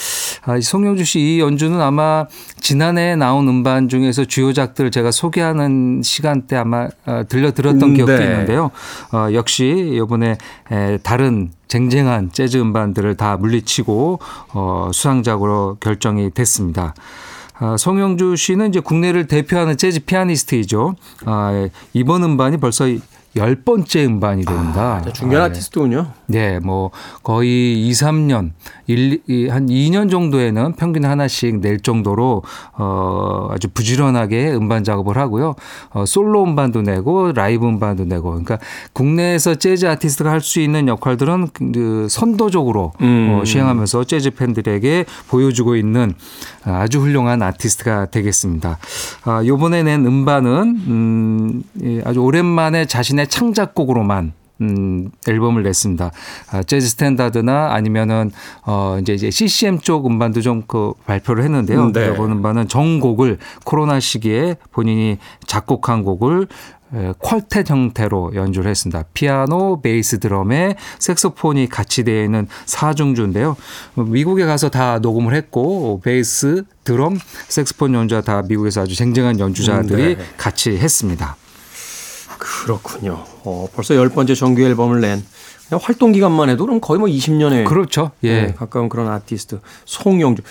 아, 0.45 0.57
이 0.57 0.61
송영주 0.61 1.03
씨 1.05 1.19
이 1.19 1.39
연주는 1.39 1.79
아마 1.81 2.25
지난해 2.59 3.15
나온 3.15 3.47
음반 3.47 3.89
중에서 3.89 4.25
주요작들을 4.25 4.89
제가 4.89 5.11
소개하는 5.11 6.01
시간대 6.03 6.55
아마 6.55 6.87
아, 7.05 7.23
들려드렸던 7.23 7.83
음, 7.83 7.93
기억도 7.93 8.17
네. 8.17 8.23
있는데요. 8.23 8.71
어, 9.11 9.27
역시 9.33 9.91
이번에 9.93 10.37
에, 10.71 10.97
다른 11.03 11.51
쟁쟁한 11.67 12.31
재즈 12.31 12.57
음반들을 12.57 13.15
다 13.15 13.37
물리치고 13.37 14.19
어, 14.53 14.89
수상작으로 14.93 15.77
결정이 15.79 16.31
됐습니다. 16.31 16.95
아, 17.59 17.75
송영주 17.77 18.37
씨는 18.37 18.69
이제 18.69 18.79
국내를 18.79 19.27
대표하는 19.27 19.75
재즈 19.77 20.05
피아니스트이죠. 20.05 20.95
아, 21.25 21.67
이번 21.93 22.23
음반이 22.23 22.57
벌써 22.57 22.85
열 23.39 23.55
번째 23.55 24.05
음반이 24.05 24.43
됩니다. 24.43 25.01
자, 25.03 25.11
중요한 25.13 25.43
아, 25.43 25.45
아티스트군요. 25.49 26.07
네, 26.27 26.59
뭐 26.59 26.91
거의 27.23 27.87
2, 27.87 27.91
3년, 27.91 28.51
1, 28.87 29.21
이- 29.27 29.47
한 29.47 29.67
2년 29.67 30.11
정도에는 30.11 30.73
평균 30.73 31.05
하나씩 31.05 31.59
낼 31.61 31.79
정도로 31.79 32.43
어 32.73 33.47
아주 33.51 33.69
부지런하게 33.69 34.51
음반 34.53 34.83
작업을 34.83 35.17
하고요. 35.17 35.55
어 35.91 36.05
솔로 36.05 36.43
음반도 36.43 36.81
내고 36.81 37.31
라이브 37.31 37.65
음반도 37.65 38.03
내고. 38.05 38.29
그러니까 38.31 38.57
국내에서 38.93 39.55
재즈 39.55 39.85
아티스트가 39.87 40.29
할 40.29 40.39
수 40.41 40.59
있는 40.61 40.87
역할들은 40.87 41.47
그 41.53 42.07
선도적으로 42.09 42.93
음. 43.01 43.39
어 43.41 43.45
시행하면서 43.45 44.03
재즈 44.05 44.31
팬들에게 44.31 45.05
보여주고 45.29 45.75
있는 45.75 46.13
아주 46.63 46.99
훌륭한 46.99 47.41
아티스트가 47.41 48.05
되겠습니다. 48.07 48.77
아, 49.23 49.43
요번에 49.45 49.83
낸 49.83 50.05
음반은 50.05 50.51
음, 50.87 51.63
이 51.81 52.01
아주 52.05 52.19
오랜만에 52.21 52.85
자신의 52.85 53.27
창작곡으로만 53.29 54.33
음, 54.61 55.09
앨범을 55.27 55.63
냈습니다. 55.63 56.11
아, 56.51 56.63
재즈 56.63 56.87
스탠다드나 56.89 57.73
아니면은 57.73 58.31
어 58.65 58.97
이제 58.99 59.13
이제 59.13 59.31
CCM 59.31 59.79
쪽 59.79 60.05
음반도 60.05 60.41
좀 60.41 60.63
그 60.67 60.91
발표를 61.05 61.43
했는데요. 61.45 61.81
음, 61.85 61.91
네. 61.93 62.11
이번 62.13 62.31
음반은 62.33 62.67
전곡을 62.67 63.37
코로나 63.63 63.99
시기에 63.99 64.57
본인이 64.71 65.17
작곡한 65.47 66.03
곡을 66.03 66.47
에, 66.93 67.13
퀄텟 67.21 67.69
형태로 67.69 68.31
연주를 68.35 68.69
했습니다. 68.69 69.03
피아노, 69.13 69.79
베이스, 69.81 70.19
드럼에 70.19 70.75
색소폰이 70.99 71.69
같이 71.69 72.03
되어 72.03 72.23
있는 72.23 72.47
사중주인데요. 72.65 73.55
미국에 73.95 74.45
가서 74.45 74.69
다 74.69 74.99
녹음을 74.99 75.33
했고 75.35 76.01
베이스, 76.03 76.63
드럼, 76.83 77.17
색소폰 77.47 77.93
연주자 77.93 78.21
다 78.21 78.41
미국에서 78.47 78.81
아주 78.81 78.95
쟁쟁한 78.95 79.39
연주자들이 79.39 80.03
음, 80.15 80.17
네. 80.17 80.25
같이 80.37 80.77
했습니다. 80.77 81.37
그렇군요. 82.39 83.23
어, 83.43 83.67
벌써 83.75 83.95
열 83.95 84.09
번째 84.09 84.33
정규 84.33 84.63
앨범을 84.63 85.01
낸 85.01 85.23
활동 85.77 86.11
기간만 86.11 86.49
해도 86.49 86.65
그럼 86.65 86.81
거의 86.81 86.99
뭐 86.99 87.07
20년에 87.07 87.65
그렇죠. 87.65 88.09
예. 88.23 88.41
네, 88.41 88.53
가까운 88.53 88.89
그런 88.89 89.07
아티스트 89.07 89.59
송영주. 89.85 90.41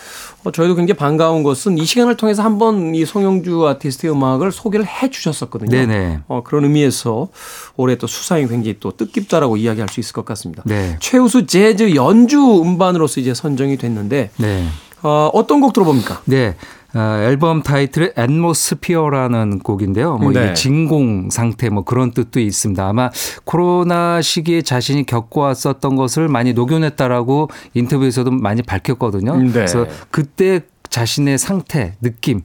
어, 0.44 0.52
저희도 0.52 0.76
굉장히 0.76 0.96
반가운 0.96 1.42
것은 1.42 1.78
이 1.78 1.84
시간을 1.84 2.16
통해서 2.16 2.44
한번 2.44 2.94
이 2.94 3.04
송영주 3.04 3.66
아티스트의 3.66 4.12
음악을 4.12 4.52
소개를 4.52 4.86
해 4.86 5.10
주셨었거든요. 5.10 5.70
네네. 5.70 6.20
어, 6.28 6.42
그런 6.44 6.64
의미에서 6.64 7.28
올해 7.76 7.96
또 7.96 8.06
수상이 8.06 8.46
굉장히 8.46 8.76
또 8.78 8.92
뜻깊다라고 8.96 9.56
이야기할 9.56 9.88
수 9.88 9.98
있을 9.98 10.12
것 10.12 10.24
같습니다. 10.24 10.62
네. 10.66 10.96
최우수 11.00 11.46
재즈 11.46 11.96
연주 11.96 12.38
음반으로서 12.62 13.20
이제 13.20 13.34
선정이 13.34 13.76
됐는데 13.76 14.30
네. 14.36 14.68
어, 15.02 15.30
어떤 15.32 15.60
곡 15.60 15.72
들어봅니까? 15.72 16.22
네. 16.26 16.54
어, 16.94 17.20
앨범 17.22 17.62
타이틀은 17.62 18.10
atmosphere라는 18.18 19.58
곡인데요. 19.58 20.16
뭐 20.16 20.32
네. 20.32 20.44
이게 20.44 20.54
진공 20.54 21.28
상태 21.30 21.68
뭐 21.68 21.84
그런 21.84 22.12
뜻도 22.12 22.40
있습니다. 22.40 22.86
아마 22.86 23.10
코로나 23.44 24.22
시기에 24.22 24.62
자신이 24.62 25.04
겪어왔었던 25.04 25.96
것을 25.96 26.28
많이 26.28 26.54
녹여냈다라고 26.54 27.50
인터뷰에서도 27.74 28.30
많이 28.30 28.62
밝혔거든요. 28.62 29.36
네. 29.36 29.52
그래서 29.52 29.86
그때 30.10 30.62
자신의 30.90 31.38
상태, 31.38 31.94
느낌이 32.00 32.40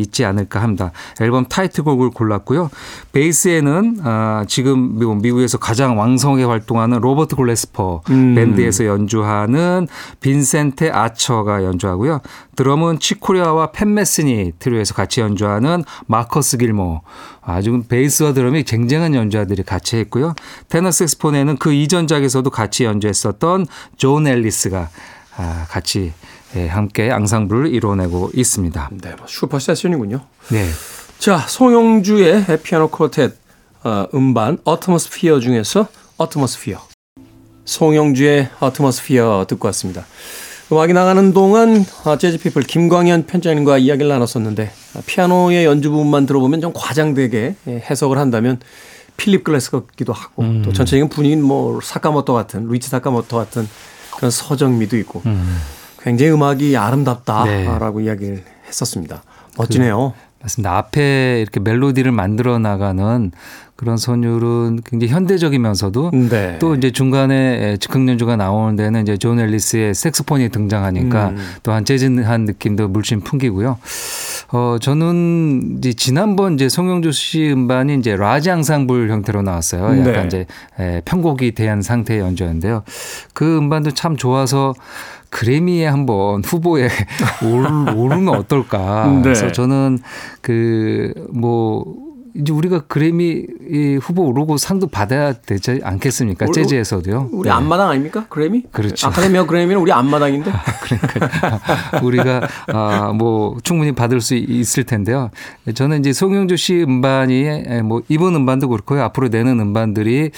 있지 0.00 0.24
않을까 0.24 0.62
합니다. 0.62 0.92
앨범 1.20 1.46
타이틀곡을 1.46 2.10
골랐고요. 2.10 2.70
베이스에는 3.12 3.98
아, 4.02 4.44
지금 4.48 4.98
미국- 4.98 5.20
미국에서 5.22 5.58
가장 5.58 5.98
왕성하게 5.98 6.44
활동하는 6.44 7.00
로버트 7.00 7.36
글래스퍼 7.36 8.02
음. 8.10 8.34
밴드에서 8.34 8.86
연주하는 8.86 9.86
빈센트 10.20 10.90
아처가 10.90 11.64
연주하고요. 11.64 12.20
드럼은 12.56 12.98
칙 13.00 13.22
코리아와 13.22 13.72
팻 13.72 13.92
메스니 13.94 14.52
트리오에서 14.58 14.94
같이 14.94 15.20
연주하는 15.20 15.84
마커스 16.06 16.56
길모어. 16.56 17.02
아주 17.42 17.82
베이스와 17.88 18.32
드럼이 18.32 18.64
쟁쟁한 18.64 19.14
연주자들이 19.14 19.62
같이 19.62 19.96
했고요. 19.96 20.34
테너 20.68 20.90
색스폰에는 20.90 21.58
그 21.58 21.72
이전작에서도 21.72 22.48
같이 22.50 22.84
연주했었던 22.84 23.66
존 23.96 24.26
엘리스가 24.26 24.88
아, 25.38 25.66
같이 25.68 26.12
예, 26.54 26.68
함께 26.68 27.10
앙상블을 27.10 27.74
이뤄내고 27.74 28.30
있습니다. 28.34 28.90
네, 29.02 29.14
뭐 29.16 29.26
super 29.26 29.58
session이군요. 29.58 30.20
네. 30.50 30.68
자, 31.18 31.38
송영주의 31.38 32.44
피아노 32.62 32.88
quartet 32.90 33.32
어, 33.84 34.06
음반 34.14 34.58
Atmosphere 34.64 35.40
중에서 35.40 35.88
어트모스피어. 36.16 36.78
송영주의 37.64 38.48
어트모스피어 38.60 39.46
듣고 39.48 39.66
왔습니다. 39.68 40.06
음악이 40.72 40.92
나가는 40.92 41.32
동안 41.32 41.84
아, 42.04 42.18
재즈피플 42.18 42.62
김광현 42.62 43.26
편장님과 43.26 43.78
이야기를 43.78 44.08
나눴었는데 44.08 44.70
아, 44.94 45.00
피아노의 45.06 45.64
연주 45.64 45.90
부분만 45.90 46.26
들어보면 46.26 46.60
좀 46.60 46.72
과장되게 46.74 47.54
예, 47.68 47.84
해석을 47.88 48.18
한다면 48.18 48.58
필립 49.16 49.44
글래스 49.44 49.70
같기도 49.70 50.12
하고 50.12 50.44
또 50.62 50.72
전체적인 50.72 51.08
분위기는 51.08 51.42
뭐 51.42 51.80
사카모토 51.80 52.34
같은 52.34 52.66
루이치 52.66 52.90
사카모토 52.90 53.36
같은 53.36 53.66
그런 54.14 54.30
서정미도 54.30 54.98
있고 54.98 55.22
굉장히 56.06 56.30
음악이 56.30 56.76
아름답다라고 56.76 58.00
이야기를 58.00 58.44
했었습니다. 58.68 59.24
멋지네요. 59.58 60.14
맞습니다. 60.40 60.76
앞에 60.76 61.40
이렇게 61.40 61.58
멜로디를 61.58 62.12
만들어 62.12 62.60
나가는 62.60 63.32
그런 63.74 63.96
선율은 63.96 64.82
굉장히 64.86 65.12
현대적이면서도 65.12 66.12
네. 66.30 66.58
또 66.60 66.76
이제 66.76 66.92
중간에 66.92 67.76
즉흥 67.78 68.08
연주가 68.08 68.36
나오는 68.36 68.76
데는 68.76 69.02
이제 69.02 69.16
존 69.16 69.40
엘리스의 69.40 69.94
색소폰이 69.94 70.50
등장하니까 70.50 71.30
음. 71.30 71.36
또한 71.64 71.84
재즈한 71.84 72.44
느낌도 72.44 72.86
물씬 72.86 73.20
풍기고요. 73.20 73.76
어 74.52 74.76
저는 74.80 75.78
이제 75.78 75.92
지난번 75.92 76.54
이제 76.54 76.68
송영주 76.68 77.10
씨 77.10 77.50
음반이 77.50 77.96
이제 77.96 78.14
large 78.14 78.48
앙상블 78.52 79.10
형태로 79.10 79.42
나왔어요. 79.42 79.98
약간 79.98 80.04
네. 80.04 80.26
이제 80.26 80.46
에, 80.78 81.02
편곡이 81.04 81.52
대한 81.56 81.82
상태의 81.82 82.20
연주였는데요. 82.20 82.84
그 83.34 83.58
음반도 83.58 83.90
참 83.90 84.16
좋아서 84.16 84.72
그래미에 85.36 85.86
한번 85.86 86.42
후보에 86.46 86.88
올- 87.44 87.94
오르면 87.94 88.28
어떨까. 88.34 89.06
네. 89.16 89.22
그래서 89.22 89.52
저는 89.52 89.98
그 90.40 91.12
뭐 91.32 91.84
이제 92.38 92.52
우리가 92.52 92.80
그래미 92.86 93.46
이 93.70 93.98
후보 94.00 94.22
오르고 94.24 94.56
상도 94.58 94.86
받아야 94.86 95.32
되지 95.32 95.80
않겠습니까? 95.82 96.46
재즈에서도요. 96.52 97.30
우리 97.32 97.48
네. 97.48 97.54
앞마당 97.54 97.90
아닙니까? 97.90 98.26
그래미? 98.28 98.64
그렇죠. 98.70 99.06
아카데미와 99.08 99.46
그래미는 99.46 99.80
우리 99.80 99.90
앞마당인데. 99.92 100.52
우리가 102.02 102.46
아, 102.68 103.12
뭐 103.14 103.56
충분히 103.62 103.92
받을 103.92 104.20
수 104.20 104.34
있을 104.34 104.84
텐데요. 104.84 105.30
저는 105.74 106.00
이제 106.00 106.12
송영주 106.12 106.56
씨 106.56 106.82
음반이 106.82 107.44
뭐 107.84 108.02
이번 108.08 108.34
음반도 108.34 108.68
그렇고요. 108.68 109.02
앞으로 109.02 109.28
내는 109.28 109.58
음반들이 109.60 110.30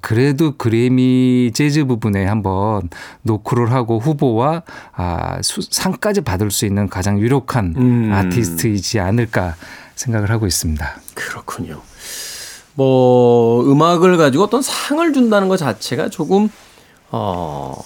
그래도 0.00 0.54
그래미 0.56 1.50
재즈 1.54 1.84
부분에 1.84 2.24
한번 2.26 2.88
노크를 3.22 3.72
하고 3.72 3.98
후보와 3.98 4.62
아, 4.94 5.38
수- 5.42 5.62
상까지 5.62 6.20
받을 6.22 6.50
수 6.50 6.66
있는 6.66 6.88
가장 6.88 7.18
유력한 7.18 7.74
음. 7.76 8.10
아티스트이지 8.12 9.00
않을까 9.00 9.54
생각을 10.00 10.30
하고 10.30 10.46
있습니다. 10.46 11.00
그렇군요. 11.14 11.80
뭐 12.74 13.62
음악을 13.70 14.16
가지고 14.16 14.44
어떤 14.44 14.62
상을 14.62 15.12
준다는 15.12 15.48
것 15.48 15.56
자체가 15.58 16.08
조금 16.08 16.48
어 17.10 17.76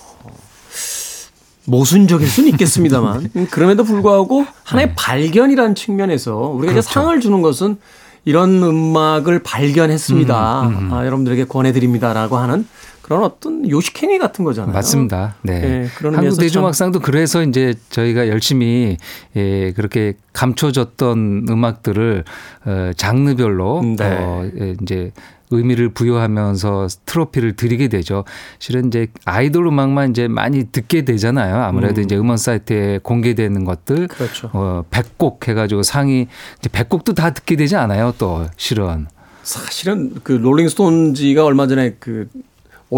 모순적일 1.66 2.28
수는 2.28 2.50
있겠습니다만 2.50 3.30
음, 3.34 3.46
그럼에도 3.50 3.84
불구하고 3.84 4.46
하나의 4.62 4.94
발견이라는 4.94 5.74
측면에서 5.74 6.36
우리가 6.36 6.72
이제 6.72 6.82
상을 6.82 7.18
주는 7.20 7.42
것은 7.42 7.78
이런 8.26 8.62
음악을 8.62 9.42
발견했습니다. 9.42 10.34
아, 10.34 11.04
여러분들에게 11.04 11.44
권해드립니다라고 11.44 12.36
하는 12.38 12.66
그런 13.04 13.22
어떤 13.22 13.68
요시케니 13.68 14.18
같은 14.18 14.46
거잖아요. 14.46 14.72
맞습니다. 14.72 15.34
네. 15.42 15.52
예, 15.62 15.88
그런 15.94 16.14
한국 16.14 16.40
대중음악상도 16.40 17.00
그래서 17.00 17.42
이제 17.42 17.74
저희가 17.90 18.28
열심히 18.28 18.96
예, 19.36 19.72
그렇게 19.72 20.14
감춰졌던 20.32 21.44
음악들을 21.50 22.24
어, 22.64 22.90
장르별로 22.96 23.82
네. 23.98 24.16
어, 24.18 24.50
예, 24.58 24.74
이제 24.80 25.12
의미를 25.50 25.90
부여하면서 25.90 26.86
트로피를 27.04 27.56
드리게 27.56 27.88
되죠. 27.88 28.24
실은 28.58 28.86
이제 28.86 29.08
아이돌 29.26 29.66
음악만 29.66 30.08
이제 30.08 30.26
많이 30.26 30.64
듣게 30.72 31.04
되잖아요. 31.04 31.56
아무래도 31.56 32.00
음. 32.00 32.04
이제 32.06 32.16
음원 32.16 32.38
사이트에 32.38 33.00
공개되는 33.02 33.66
것들 33.66 34.08
그렇죠. 34.08 34.48
어, 34.54 34.82
100곡 34.90 35.46
해 35.46 35.52
가지고 35.52 35.82
상위 35.82 36.26
이제 36.58 36.70
100곡도 36.70 37.14
다 37.14 37.34
듣게 37.34 37.56
되지 37.56 37.76
않아요. 37.76 38.14
또 38.16 38.46
실은 38.56 39.08
사실은 39.42 40.14
그 40.22 40.32
롤링스톤지가 40.32 41.44
얼마 41.44 41.66
전에 41.66 41.96
그 42.00 42.28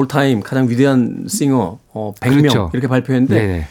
올타임 0.00 0.42
가장 0.42 0.68
위대한 0.68 1.24
싱어 1.26 1.78
어 1.94 2.12
100명 2.20 2.40
그렇죠. 2.42 2.70
이렇게 2.74 2.86
발표했는데 2.86 3.46
네. 3.46 3.66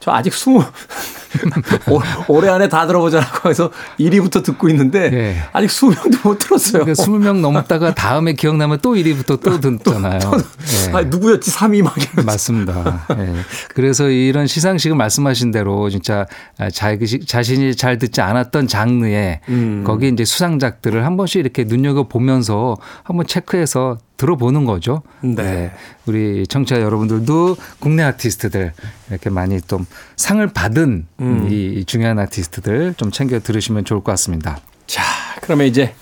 저 0.00 0.10
아직 0.12 0.32
20 0.32 0.48
올- 1.90 2.02
올해 2.28 2.48
안에 2.48 2.68
다 2.68 2.86
들어보자라고 2.86 3.50
해서 3.50 3.70
1위부터 3.98 4.42
듣고 4.44 4.68
있는데 4.70 5.10
네. 5.10 5.36
아직 5.52 5.66
20명도 5.66 6.22
못 6.26 6.38
들었어요. 6.38 6.84
그러니까 6.84 7.02
20명 7.02 7.40
넘었다가 7.40 7.94
다음에 7.94 8.32
기억나면 8.34 8.78
또 8.80 8.94
1위부터 8.94 9.40
또 9.42 9.60
듣잖아요. 9.60 10.18
네. 10.18 10.92
아 10.92 11.02
누구였지 11.02 11.50
3위 11.50 11.82
막 11.82 11.96
이러면서. 11.98 12.22
맞습니다. 12.22 13.06
예. 13.18 13.32
그래서 13.74 14.08
이런 14.08 14.46
시상식을 14.46 14.96
말씀하신 14.96 15.50
대로 15.50 15.90
진짜 15.90 16.26
자기 16.72 17.26
자신이 17.26 17.74
잘 17.76 17.98
듣지 17.98 18.20
않았던 18.22 18.68
장르에 18.68 19.40
음. 19.48 19.82
거기 19.86 20.08
이제 20.08 20.24
수상작들을 20.24 21.04
한 21.04 21.16
번씩 21.16 21.40
이렇게 21.40 21.64
눈여겨 21.64 22.04
보면서 22.08 22.76
한번 23.02 23.26
체크해서 23.26 23.98
들어보는 24.16 24.64
거죠. 24.64 25.02
네. 25.20 25.72
우리 26.06 26.46
청취자 26.46 26.80
여러분들도 26.80 27.56
국내 27.78 28.02
아티스트들 28.02 28.72
이렇게 29.10 29.30
많이 29.30 29.60
좀 29.60 29.86
상을 30.16 30.46
받은 30.46 31.06
음. 31.20 31.48
이 31.50 31.84
중요한 31.84 32.18
아티스트들 32.18 32.94
좀 32.96 33.10
챙겨 33.10 33.38
들으시면 33.40 33.84
좋을 33.84 34.00
것 34.00 34.12
같습니다. 34.12 34.58
자, 34.86 35.02
그러면 35.40 35.66
이제 35.66 35.94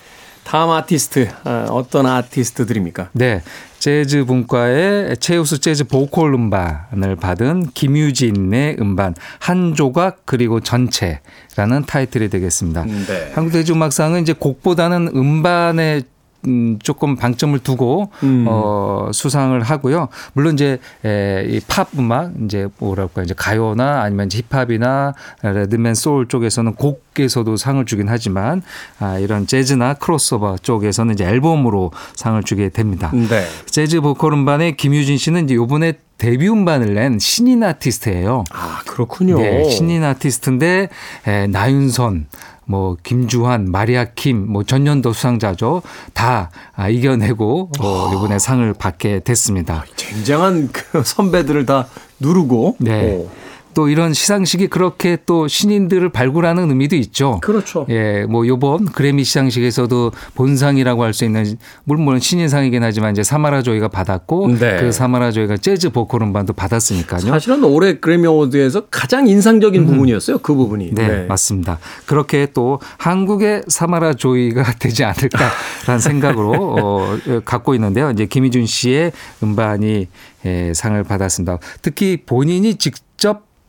다음 0.45 0.71
아티스트 0.71 1.29
어, 1.45 1.67
어떤 1.71 2.07
아티스트들입니까? 2.07 3.09
네. 3.13 3.43
재즈 3.79 4.25
분과의 4.25 5.17
최우수 5.19 5.59
재즈 5.59 5.85
보컬 5.85 6.33
음반을 6.33 7.17
받은 7.17 7.71
김유진의 7.75 8.77
음반 8.81 9.15
한 9.39 9.75
조각 9.75 10.23
그리고 10.25 10.61
전체라는 10.61 11.85
타이틀이 11.87 12.31
되겠습니다. 12.31 12.85
네. 12.85 13.33
한국대중음악상은 13.35 14.23
이제 14.23 14.33
곡보다는 14.33 15.09
음반에 15.15 16.03
음, 16.47 16.79
조금 16.83 17.17
방점을 17.17 17.59
두고 17.61 18.11
음. 18.23 18.47
어, 18.49 19.11
수상을 19.13 19.61
하고요. 19.63 20.09
물론 20.33 20.55
이제 20.55 20.79
에, 21.05 21.47
이 21.49 21.59
팝 21.59 21.89
음악 21.99 22.33
이제 22.45 22.69
뭐랄까 22.79 23.23
이제 23.23 23.35
가요나 23.37 24.03
아니면 24.03 24.27
이제 24.27 24.43
힙합이나 24.49 25.15
레드맨 25.43 25.95
소울 25.95 26.29
쪽에서는 26.29 26.75
곡에서도 26.75 27.57
상을 27.57 27.85
주긴 27.85 28.09
하지만 28.09 28.63
아, 28.99 29.19
이런 29.19 29.47
재즈나 29.47 29.95
크로스오버 29.95 30.59
쪽에서는 30.63 31.15
이제 31.15 31.25
앨범으로 31.25 31.93
상을 32.15 32.43
주게 32.43 32.69
됩니다. 32.69 33.11
네. 33.13 33.47
재즈 33.67 34.01
보컬 34.01 34.33
음반의 34.35 34.77
김유진 34.77 35.17
씨는 35.17 35.45
이제 35.45 35.55
요번에 35.55 35.95
데뷔 36.17 36.49
음반을 36.49 36.95
낸 36.95 37.19
신인 37.19 37.65
아티스트예요. 37.65 38.45
아, 38.53 38.81
그렇군요. 38.87 39.37
네, 39.39 39.69
신인 39.69 40.05
아티스트인데 40.05 40.89
에, 41.27 41.47
나윤선, 41.49 42.27
뭐 42.67 42.97
김주환, 43.03 43.71
마리아 43.71 44.05
킴, 44.05 44.51
뭐 44.51 44.65
전년도 44.65 45.13
수상자죠. 45.13 45.83
다 46.13 46.51
아, 46.75 46.89
이겨내고 46.89 47.71
어, 47.81 48.13
이번에 48.15 48.39
상을 48.39 48.73
받게 48.75 49.21
됐습니다. 49.21 49.85
굉장한 49.97 50.71
그 50.73 51.03
선배들을 51.05 51.67
다 51.67 51.87
누르고 52.21 52.77
네. 52.79 53.17
오. 53.17 53.44
또 53.75 53.89
이런 53.89 54.13
시상식이 54.15 54.69
그렇게 54.69 55.19
또 55.27 55.49
신인들을 55.49 56.09
발굴하는 56.11 56.69
의미도 56.71 56.97
있죠. 56.97 57.41
그렇죠. 57.43 57.87
예, 57.91 58.25
뭐 58.29 58.47
요번 58.47 58.87
그래미 58.87 59.25
시상식에서도 59.25 60.13
본상이라고 60.35 61.03
할 61.03 61.15
수 61.15 61.25
있는 61.25 61.57
물론 61.85 62.05
물론 62.05 62.21
신인상이긴 62.21 62.83
하지만 62.83 63.13
이제 63.13 63.23
사마라 63.23 63.63
조이가 63.63 63.89
받았고 63.89 64.57
네. 64.59 64.79
그 64.81 64.91
사마라 64.93 65.31
조이가 65.31 65.59
재즈 65.59 65.91
보컬 65.91 66.23
음반도 66.23 66.53
받았으니까요. 66.53 67.21
사실은 67.21 67.63
올해 67.65 67.95
그래미 67.99 68.27
어워드에서 68.27 68.87
가장 68.91 69.29
인상적인 69.29 69.87
부분이었어요. 69.87 70.39
그 70.39 70.55
부분이. 70.55 70.89
음. 70.91 70.95
네, 70.95 71.25
맞습니다. 71.27 71.79
그렇게 72.07 72.49
또 72.53 72.81
한국의 72.99 73.63
사마라 73.69 74.15
조이가 74.15 74.65
되지 74.81 75.05
않을까라는 75.05 76.01
생각으로 76.01 76.53
어, 76.81 77.19
갖고 77.45 77.75
있는데요. 77.75 78.11
이제 78.11 78.27
김희준 78.27 78.67
씨의 78.67 79.13
음반이 79.43 80.09
예, 80.47 80.73
상을 80.75 81.03
받았습니다. 81.05 81.59
특히 81.81 82.19
본인이 82.27 82.75
직접 82.75 83.04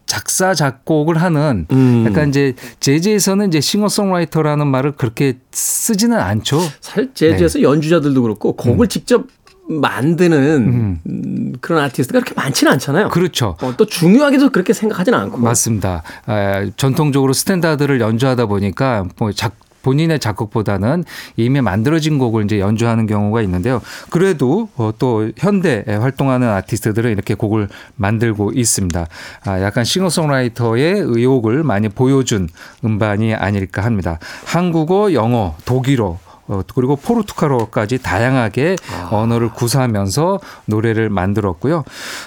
작사 0.05 0.53
작곡을 0.53 1.21
하는 1.21 1.65
음. 1.71 2.05
약간 2.07 2.29
이제 2.29 2.53
재즈에서는 2.79 3.47
이제 3.47 3.59
싱어송라이터라는 3.61 4.67
말을 4.67 4.93
그렇게 4.93 5.39
쓰지는 5.51 6.19
않죠. 6.19 6.59
사실 6.81 7.07
네. 7.07 7.13
재즈에서 7.13 7.61
연주자들도 7.61 8.21
그렇고 8.21 8.55
곡을 8.55 8.87
직접 8.87 9.25
만드는 9.67 11.01
음, 11.07 11.53
그런 11.59 11.83
아티스트가 11.83 12.19
그렇게 12.19 12.39
많지는 12.39 12.71
않잖아요. 12.73 13.09
그렇죠. 13.09 13.57
어, 13.61 13.73
또 13.75 13.85
중요하게도 13.85 14.51
그렇게 14.51 14.73
생각하지는 14.73 15.17
않고. 15.17 15.39
맞습니다. 15.39 16.03
에, 16.29 16.71
전통적으로 16.77 17.33
스탠다드를 17.33 17.99
연주하다 17.99 18.45
보니까 18.45 19.05
뭐 19.17 19.31
작, 19.31 19.55
본인의 19.85 20.19
작곡보다는 20.19 21.03
이미 21.37 21.61
만들어진 21.61 22.17
곡을 22.17 22.45
이제 22.45 22.59
연주하는 22.59 23.05
경우가 23.05 23.43
있는데요. 23.43 23.81
그래도 24.09 24.67
어, 24.77 24.91
또 24.97 25.29
현대에 25.37 25.83
활동하는 25.85 26.49
아티스트들은 26.49 27.11
이렇게 27.11 27.35
곡을 27.35 27.69
만들고 27.95 28.53
있습니다. 28.55 29.07
아, 29.45 29.61
약간 29.61 29.83
싱어송라이터의 29.83 30.95
의욕을 30.97 31.63
많이 31.63 31.87
보여준 31.89 32.49
음반이 32.83 33.35
아닐까 33.35 33.83
합니다. 33.83 34.17
한국어, 34.45 35.13
영어, 35.13 35.55
독일어 35.65 36.17
어, 36.47 36.61
그리고 36.75 36.95
포르투갈어까지 36.95 37.99
다양하게 38.01 38.75
언어를 39.09 39.49
구사하면서 39.49 40.39
노래를 40.65 41.09
만들었고요. 41.09 41.83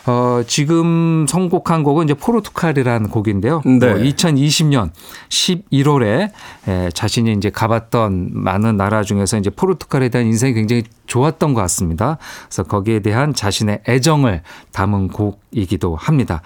어, 0.06 0.42
지금 0.46 1.26
선곡한 1.28 1.82
곡은 1.82 2.04
이제 2.04 2.14
포르투갈이라는 2.14 3.10
곡인데요. 3.10 3.62
네. 3.64 3.86
어, 3.86 3.94
2020년 3.96 4.90
11월에 5.28 6.30
에, 6.68 6.90
자신이 6.92 7.32
이제 7.32 7.50
가봤던 7.50 8.30
많은 8.32 8.76
나라 8.76 9.02
중에서 9.02 9.38
이제 9.38 9.50
포르투갈에 9.50 10.08
대한 10.08 10.26
인생이 10.26 10.54
굉장히 10.54 10.84
좋았던 11.08 11.54
것 11.54 11.60
같습니다. 11.62 12.18
그래서 12.46 12.62
거기에 12.62 13.00
대한 13.00 13.34
자신의 13.34 13.80
애정을 13.88 14.42
담은 14.72 15.08
곡이기도 15.08 15.96
합니다. 15.96 16.42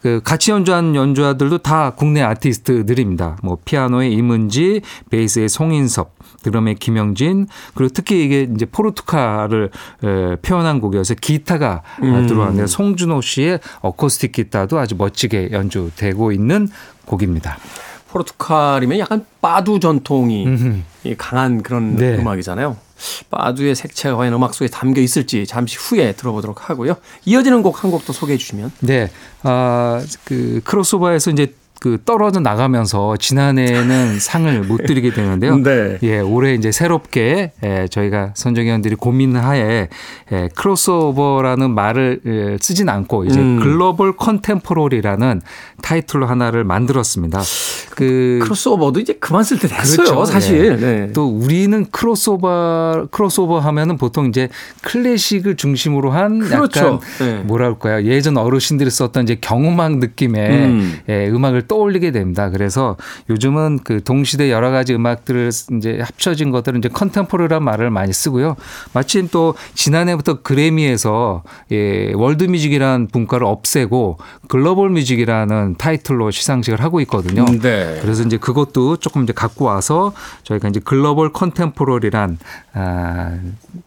그 0.00 0.20
같이 0.22 0.52
연주한 0.52 0.94
연주자들도 0.94 1.58
다 1.58 1.90
국내 1.90 2.22
아티스트들입니다. 2.22 3.38
뭐 3.42 3.58
피아노의 3.64 4.12
임은지, 4.12 4.82
베이스의 5.10 5.48
송인섭, 5.48 6.12
드럼의 6.42 6.76
김영진, 6.76 7.46
그리고 7.74 7.92
특히 7.92 8.24
이게 8.24 8.48
이제 8.54 8.66
포르투갈을 8.66 9.70
에, 10.04 10.36
표현한 10.36 10.80
곡이어서 10.80 11.14
기타가 11.14 11.82
아, 11.96 12.26
들어왔는데 12.26 12.66
송준호 12.66 13.20
씨의 13.20 13.60
어쿠스틱 13.80 14.32
기타도 14.32 14.78
아주 14.78 14.94
멋지게 14.96 15.50
연주되고 15.52 16.32
있는 16.32 16.68
곡입니다. 17.06 17.58
포르투갈이면 18.10 18.98
약간 18.98 19.24
빠두 19.40 19.80
전통이 19.80 20.46
이 21.04 21.14
강한 21.16 21.62
그런 21.62 21.96
네. 21.96 22.18
음악이잖아요. 22.18 22.76
빠두의 23.30 23.74
색채가 23.74 24.16
과연 24.16 24.32
음악 24.34 24.54
속에 24.54 24.68
담겨 24.68 25.00
있을지 25.00 25.46
잠시 25.46 25.76
후에 25.78 26.12
들어보도록 26.12 26.70
하고요. 26.70 26.96
이어지는 27.24 27.62
곡 27.62 27.82
한 27.84 27.90
곡 27.90 28.04
더 28.04 28.12
소개해 28.12 28.38
주시면. 28.38 28.72
네. 28.80 29.10
아, 29.42 30.02
그 30.24 30.60
크로스오버에서 30.64 31.30
이제 31.30 31.54
그 31.82 31.98
떨어져 32.04 32.38
나가면서 32.38 33.16
지난해에는 33.16 34.20
상을 34.22 34.62
못 34.62 34.86
드리게 34.86 35.12
되는데요. 35.12 35.56
네. 35.56 35.98
예, 36.04 36.20
올해 36.20 36.54
이제 36.54 36.70
새롭게 36.70 37.50
예, 37.64 37.88
저희가 37.90 38.34
선정위원들이 38.36 38.94
고민하에 38.94 39.88
예, 40.30 40.48
크로스오버라는 40.54 41.74
말을 41.74 42.20
예, 42.24 42.56
쓰진 42.60 42.88
않고 42.88 43.24
이제 43.24 43.40
음. 43.40 43.58
Global 43.60 44.16
Contemporary라는 44.16 45.40
타이틀로 45.82 46.26
하나를 46.26 46.62
만들었습니다. 46.62 47.42
그 47.96 48.38
크로스오버도 48.44 49.00
이제 49.00 49.14
그만 49.14 49.42
쓸 49.42 49.58
때 49.58 49.66
됐어요. 49.66 49.96
그렇죠. 49.96 50.24
사실. 50.24 50.76
네. 50.76 51.06
네. 51.06 51.12
또 51.12 51.26
우리는 51.26 51.84
크로스오버 51.90 53.08
크로스오버 53.10 53.58
하면은 53.58 53.96
보통 53.96 54.26
이제 54.26 54.48
클래식을 54.82 55.56
중심으로 55.56 56.12
한 56.12 56.38
그렇죠. 56.38 56.78
약간 56.78 57.00
네. 57.18 57.38
뭐랄까요 57.42 58.04
예전 58.04 58.36
어르신들이 58.36 58.88
썼던 58.88 59.24
이제 59.24 59.36
경음악 59.40 59.98
느낌의 59.98 60.50
음. 60.50 60.98
예, 61.08 61.28
음악을 61.28 61.71
떠올리게 61.72 62.10
됩니다. 62.10 62.50
그래서 62.50 62.98
요즘은 63.30 63.78
그 63.82 64.04
동시대 64.04 64.50
여러 64.50 64.70
가지 64.70 64.94
음악들을 64.94 65.50
이제 65.78 66.00
합쳐진 66.02 66.50
것들은 66.50 66.80
이제 66.80 66.90
contemporary란 66.90 67.64
말을 67.64 67.88
많이 67.88 68.12
쓰고요. 68.12 68.56
마침 68.92 69.28
또 69.32 69.54
지난해부터 69.74 70.42
그래미에서 70.42 71.42
예, 71.72 72.12
world 72.14 72.44
music이라는 72.44 73.08
분과를 73.08 73.46
없애고 73.46 74.18
Global 74.48 74.90
Music이라는 74.90 75.76
타이틀로 75.78 76.30
시상식을 76.30 76.82
하고 76.82 77.00
있거든요. 77.00 77.46
네. 77.46 77.98
그래서 78.02 78.22
이제 78.22 78.36
그것도 78.36 78.98
조금 78.98 79.22
이제 79.22 79.32
갖고 79.32 79.64
와서 79.64 80.12
저희가 80.42 80.68
이제 80.68 80.80
Global 80.84 81.32
Contemporary란 81.32 82.36
아, 82.74 83.38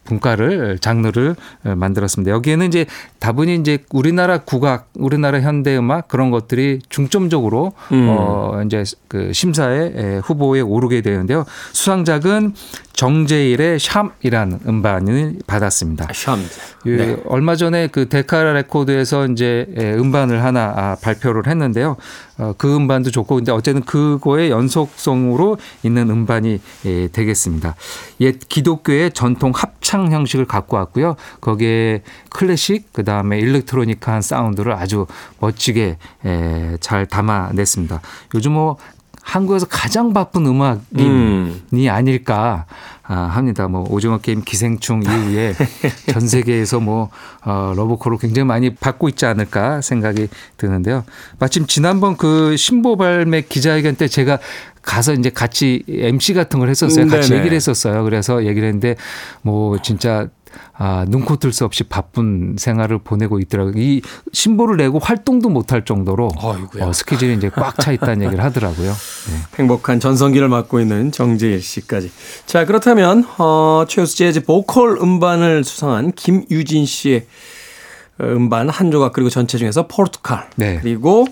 분과를 0.05 0.79
장르를 0.79 1.35
만들었습니다. 1.61 2.31
여기에는 2.31 2.65
이제 2.65 2.87
다분히 3.19 3.55
이제 3.55 3.79
우리나라 3.91 4.39
국악, 4.39 4.89
우리나라 4.95 5.39
현대 5.41 5.77
음악 5.77 6.07
그런 6.07 6.31
것들이 6.31 6.79
중점적으로 6.89 7.73
음. 7.91 8.07
어 8.09 8.61
이제 8.65 8.83
그 9.07 9.31
심사에 9.33 9.91
에, 9.95 10.17
후보에 10.23 10.61
오르게 10.61 11.01
되는데요. 11.01 11.45
수상작은 11.73 12.53
정재일의 12.95 13.77
Psalms이라는 13.79 14.59
음반을 14.65 15.39
받았습니다. 15.45 16.07
Psalms. 16.13 16.39
예, 16.85 16.95
네. 16.95 17.17
얼마 17.25 17.55
전에 17.55 17.87
그 17.87 18.07
데카 18.07 18.53
레코드에서 18.53 19.27
이제 19.27 19.67
예, 19.77 19.93
음반을 19.93 20.43
하나 20.43 20.73
아, 20.75 20.97
발표를 21.01 21.47
했는데요. 21.47 21.97
어, 22.37 22.53
그 22.57 22.73
음반도 22.73 23.11
좋고 23.11 23.35
근데 23.35 23.51
어쨌든 23.51 23.83
그거의 23.83 24.49
연속성으로 24.49 25.57
있는 25.83 26.09
음반이 26.09 26.61
예, 26.85 27.07
되겠습니다. 27.11 27.75
옛 28.21 28.39
기독교의 28.47 29.11
전통 29.11 29.51
합창 29.53 30.11
형식을 30.11 30.45
갖고 30.45 30.77
왔고요. 30.77 31.15
거기에 31.41 32.01
클래식 32.29 32.93
그다음에 32.93 33.39
electronic한 33.39 34.21
사운드를 34.21 34.71
아주 34.73 35.05
멋지게 35.39 35.97
예, 36.25 36.77
잘 36.79 37.05
담아냈습니다. 37.05 38.01
요즘 38.35 38.53
뭐 38.53 38.77
한국에서 39.25 39.65
가장 39.65 40.13
바쁜 40.13 40.45
음악인이 40.45 41.01
음. 41.01 41.87
아닐까 41.89 42.65
아, 43.03 43.15
합니다. 43.15 43.67
뭐 43.67 43.83
오징어 43.89 44.19
게임 44.19 44.41
기생충 44.43 45.01
이후에 45.03 45.53
전 46.13 46.27
세계에서 46.27 46.79
뭐 46.79 47.09
어, 47.43 47.73
러브콜을 47.75 48.19
굉장히 48.19 48.45
많이 48.47 48.73
받고 48.73 49.09
있지 49.09 49.25
않을까 49.25 49.81
생각이 49.81 50.27
드는데요. 50.57 51.03
마침 51.39 51.65
지난번 51.65 52.17
그 52.17 52.55
신보 52.55 52.97
발매 52.97 53.41
기자회견 53.41 53.95
때 53.95 54.07
제가 54.07 54.37
가서 54.83 55.13
이제 55.13 55.31
같이 55.31 55.83
MC 55.87 56.35
같은 56.35 56.59
걸 56.59 56.69
했었어요. 56.69 57.05
음, 57.05 57.09
같이 57.09 57.29
네네. 57.29 57.39
얘기를 57.39 57.55
했었어요. 57.55 58.03
그래서 58.03 58.45
얘기를 58.45 58.67
했는데 58.67 58.95
뭐 59.41 59.81
진짜 59.81 60.27
아, 60.77 61.05
눈코 61.07 61.37
뜰 61.37 61.53
수 61.53 61.63
없이 61.63 61.83
바쁜 61.83 62.55
생활을 62.57 62.97
보내고 62.99 63.39
있더라고요. 63.39 63.73
이 63.77 64.01
신보를 64.33 64.77
내고 64.77 64.99
활동도 64.99 65.49
못할 65.49 65.85
정도로 65.85 66.29
어이구야. 66.35 66.85
어, 66.85 66.93
스케줄이 66.93 67.33
이제 67.35 67.49
꽉 67.49 67.79
차 67.79 67.91
있다는 67.91 68.25
얘기를 68.25 68.43
하더라고요. 68.43 68.91
네. 68.91 69.57
행복한 69.59 69.99
전성기를 69.99 70.47
맡고 70.49 70.79
있는 70.79 71.11
정재일 71.11 71.61
씨까지. 71.61 72.11
자, 72.45 72.65
그렇다면 72.65 73.25
어, 73.37 73.85
최우수 73.87 74.17
재즈 74.17 74.43
보컬 74.43 74.97
음반을 75.01 75.63
수상한 75.63 76.11
김유진 76.11 76.85
씨의 76.85 77.25
어, 78.19 78.25
음반 78.25 78.69
한 78.69 78.91
조각 78.91 79.13
그리고 79.13 79.29
전체 79.29 79.57
중에서 79.57 79.87
포르투갈 79.87 80.49
네. 80.55 80.79
그리고 80.81 81.25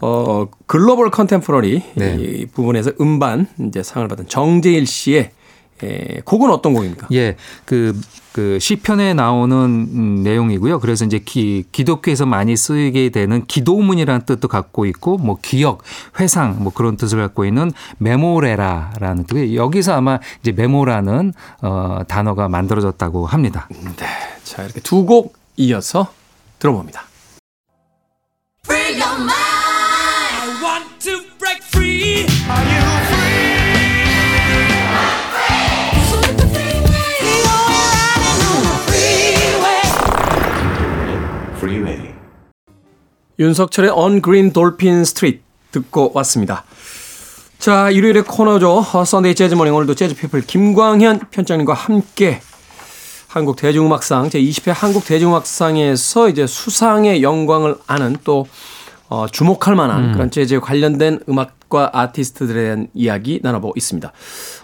어, 0.00 0.46
글로벌 0.66 1.10
컨템포러리 1.10 1.82
네. 1.94 2.16
이 2.18 2.46
부분에서 2.46 2.90
음반 3.00 3.46
이제 3.68 3.82
상을 3.84 4.06
받은 4.08 4.26
정재일 4.28 4.86
씨의 4.86 5.30
에, 5.82 6.20
곡은 6.24 6.50
어떤 6.50 6.74
곡입니까? 6.74 7.08
예, 7.12 7.36
그, 7.64 7.98
그 8.32 8.58
시편에 8.58 9.14
나오는 9.14 9.56
음, 9.56 10.22
내용이고요. 10.22 10.78
그래서 10.80 11.04
이제 11.04 11.18
기, 11.18 11.64
기독교에서 11.72 12.24
많이 12.26 12.56
쓰이게 12.56 13.10
되는 13.10 13.44
기도문이라는 13.46 14.24
뜻도 14.26 14.48
갖고 14.48 14.86
있고, 14.86 15.18
뭐 15.18 15.38
기억, 15.42 15.82
회상, 16.20 16.62
뭐 16.62 16.72
그런 16.72 16.96
뜻을 16.96 17.18
갖고 17.18 17.44
있는 17.44 17.72
메모레라라는 17.98 19.24
뜻. 19.24 19.54
여기서 19.54 19.94
아마 19.94 20.18
이제 20.40 20.52
메모라는 20.52 21.32
어, 21.62 22.00
단어가 22.08 22.48
만들어졌다고 22.48 23.26
합니다. 23.26 23.68
네. 23.70 24.06
자, 24.44 24.62
이렇게 24.62 24.80
두 24.80 25.04
곡 25.04 25.34
이어서 25.56 26.12
들어봅니다. 26.58 27.04
윤석철의 43.42 43.90
On 43.90 44.22
Green 44.22 44.52
Dolphin 44.52 45.00
Street 45.00 45.40
듣고 45.72 46.12
왔습니다. 46.14 46.64
자, 47.58 47.90
일요일의 47.90 48.24
코너죠. 48.24 48.84
어, 48.92 49.04
Sunday 49.04 49.34
Jazz 49.34 49.54
Morning 49.54 49.74
오늘도 49.74 49.94
재즈 49.94 50.14
피플 50.14 50.42
김광현 50.42 51.20
편장님과 51.30 51.74
함께 51.74 52.40
한국 53.28 53.56
대중음악상 53.56 54.28
제20회 54.28 54.72
한국 54.74 55.04
대중음악상에서 55.04 56.28
이제 56.28 56.46
수상의 56.46 57.22
영광을 57.22 57.76
안은 57.86 58.16
또 58.24 58.46
어, 59.08 59.26
주목할 59.30 59.74
만한 59.74 60.12
그런 60.12 60.30
재즈에 60.30 60.58
관련된 60.58 61.20
음악 61.28 61.56
과 61.72 61.88
아티스트들에 61.94 62.62
대한 62.64 62.88
이야기 62.92 63.40
나눠보고 63.42 63.72
있습니다. 63.76 64.12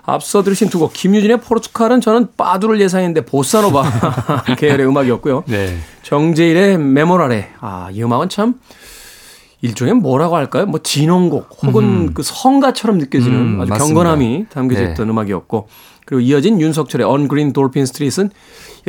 앞서 0.05 0.43
들으신 0.43 0.69
두 0.69 0.79
곡 0.79 0.93
김유진의 0.93 1.41
포르투갈은 1.41 2.03
저는 2.03 2.29
파두를 2.37 2.81
예상했는데 2.83 3.25
보사노바 3.25 4.45
계열의 4.59 4.87
음악이었고요. 4.87 5.45
네. 5.47 5.79
정재일의 6.03 6.77
Memorare 6.77 7.49
아, 7.61 7.89
이 7.93 8.03
음악은 8.03 8.29
참 8.29 8.55
일종의 9.63 9.95
뭐라고 9.95 10.37
할까요? 10.37 10.67
뭐 10.67 10.81
진홍곡 10.83 11.49
혹은 11.65 12.13
그 12.15 12.23
성가처럼 12.23 12.99
느껴지는 12.99 13.35
음, 13.39 13.61
아주 13.63 13.71
맞습니다. 13.71 13.79
경건함이 13.95 14.47
담겨져 14.51 14.83
네. 14.85 14.91
있던 14.91 15.09
음악이었고 15.09 15.69
그리고 16.05 16.21
이어진 16.21 16.61
윤석철의 16.61 17.07
On 17.07 17.27
Green 17.29 17.53
Dolphin 17.53 17.85
Street은 17.85 18.31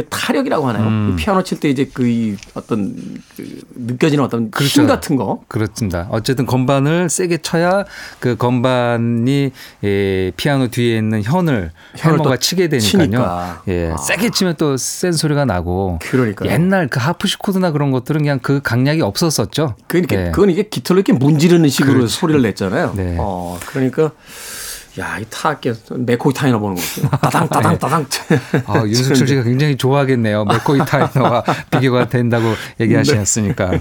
타력이라고 0.09 0.67
하나요? 0.67 0.87
음. 0.87 1.11
이 1.13 1.15
피아노 1.15 1.43
칠 1.43 1.59
때 1.59 1.69
이제 1.69 1.85
그이 1.85 2.37
어떤 2.53 2.95
그 3.35 3.61
느껴지는 3.75 4.23
어떤 4.23 4.43
힘 4.43 4.51
그렇죠. 4.51 4.87
같은 4.87 5.15
거. 5.15 5.41
그렇습니다. 5.47 6.07
어쨌든 6.09 6.45
건반을 6.45 7.09
세게 7.09 7.39
쳐야 7.39 7.83
그 8.19 8.35
건반이 8.37 9.51
예, 9.83 10.31
피아노 10.37 10.67
뒤에 10.69 10.97
있는 10.97 11.23
현을 11.23 11.71
또 12.23 12.37
치게 12.37 12.69
되니까요. 12.69 12.79
치니까. 12.89 13.61
예, 13.67 13.91
아. 13.91 13.97
세게 13.97 14.29
치면 14.31 14.55
또 14.55 14.75
센 14.77 15.11
소리가 15.11 15.45
나고. 15.45 15.99
그러니까요. 16.01 16.49
옛날 16.51 16.87
그 16.87 16.99
하프시코드나 16.99 17.71
그런 17.71 17.91
것들은 17.91 18.21
그냥 18.21 18.39
그 18.41 18.61
강약이 18.61 19.01
없었었죠. 19.01 19.75
그러니까 19.87 20.15
예. 20.27 20.31
그건 20.31 20.49
이게 20.49 20.63
깃털로 20.63 20.99
이렇게 20.99 21.13
문지르는 21.13 21.69
식으로 21.69 21.93
그렇죠. 21.95 22.07
소리를 22.07 22.41
냈잖아요. 22.41 22.93
네. 22.95 23.15
어, 23.19 23.59
그러니까 23.65 24.11
야, 24.99 25.17
이 25.19 25.25
타악계 25.29 25.73
맥코이 25.91 26.33
타이너 26.33 26.59
보는 26.59 26.75
거죠. 26.75 27.09
따당 27.21 27.47
따당 27.49 27.77
따당. 27.79 28.05
아, 28.65 28.83
윤석철 28.85 29.27
씨가 29.27 29.43
굉장히 29.43 29.77
좋아하겠네요. 29.77 30.45
맥코이 30.45 30.79
타이너와 30.79 31.43
비교가 31.71 32.09
된다고 32.09 32.53
얘기하셨으니까. 32.79 33.79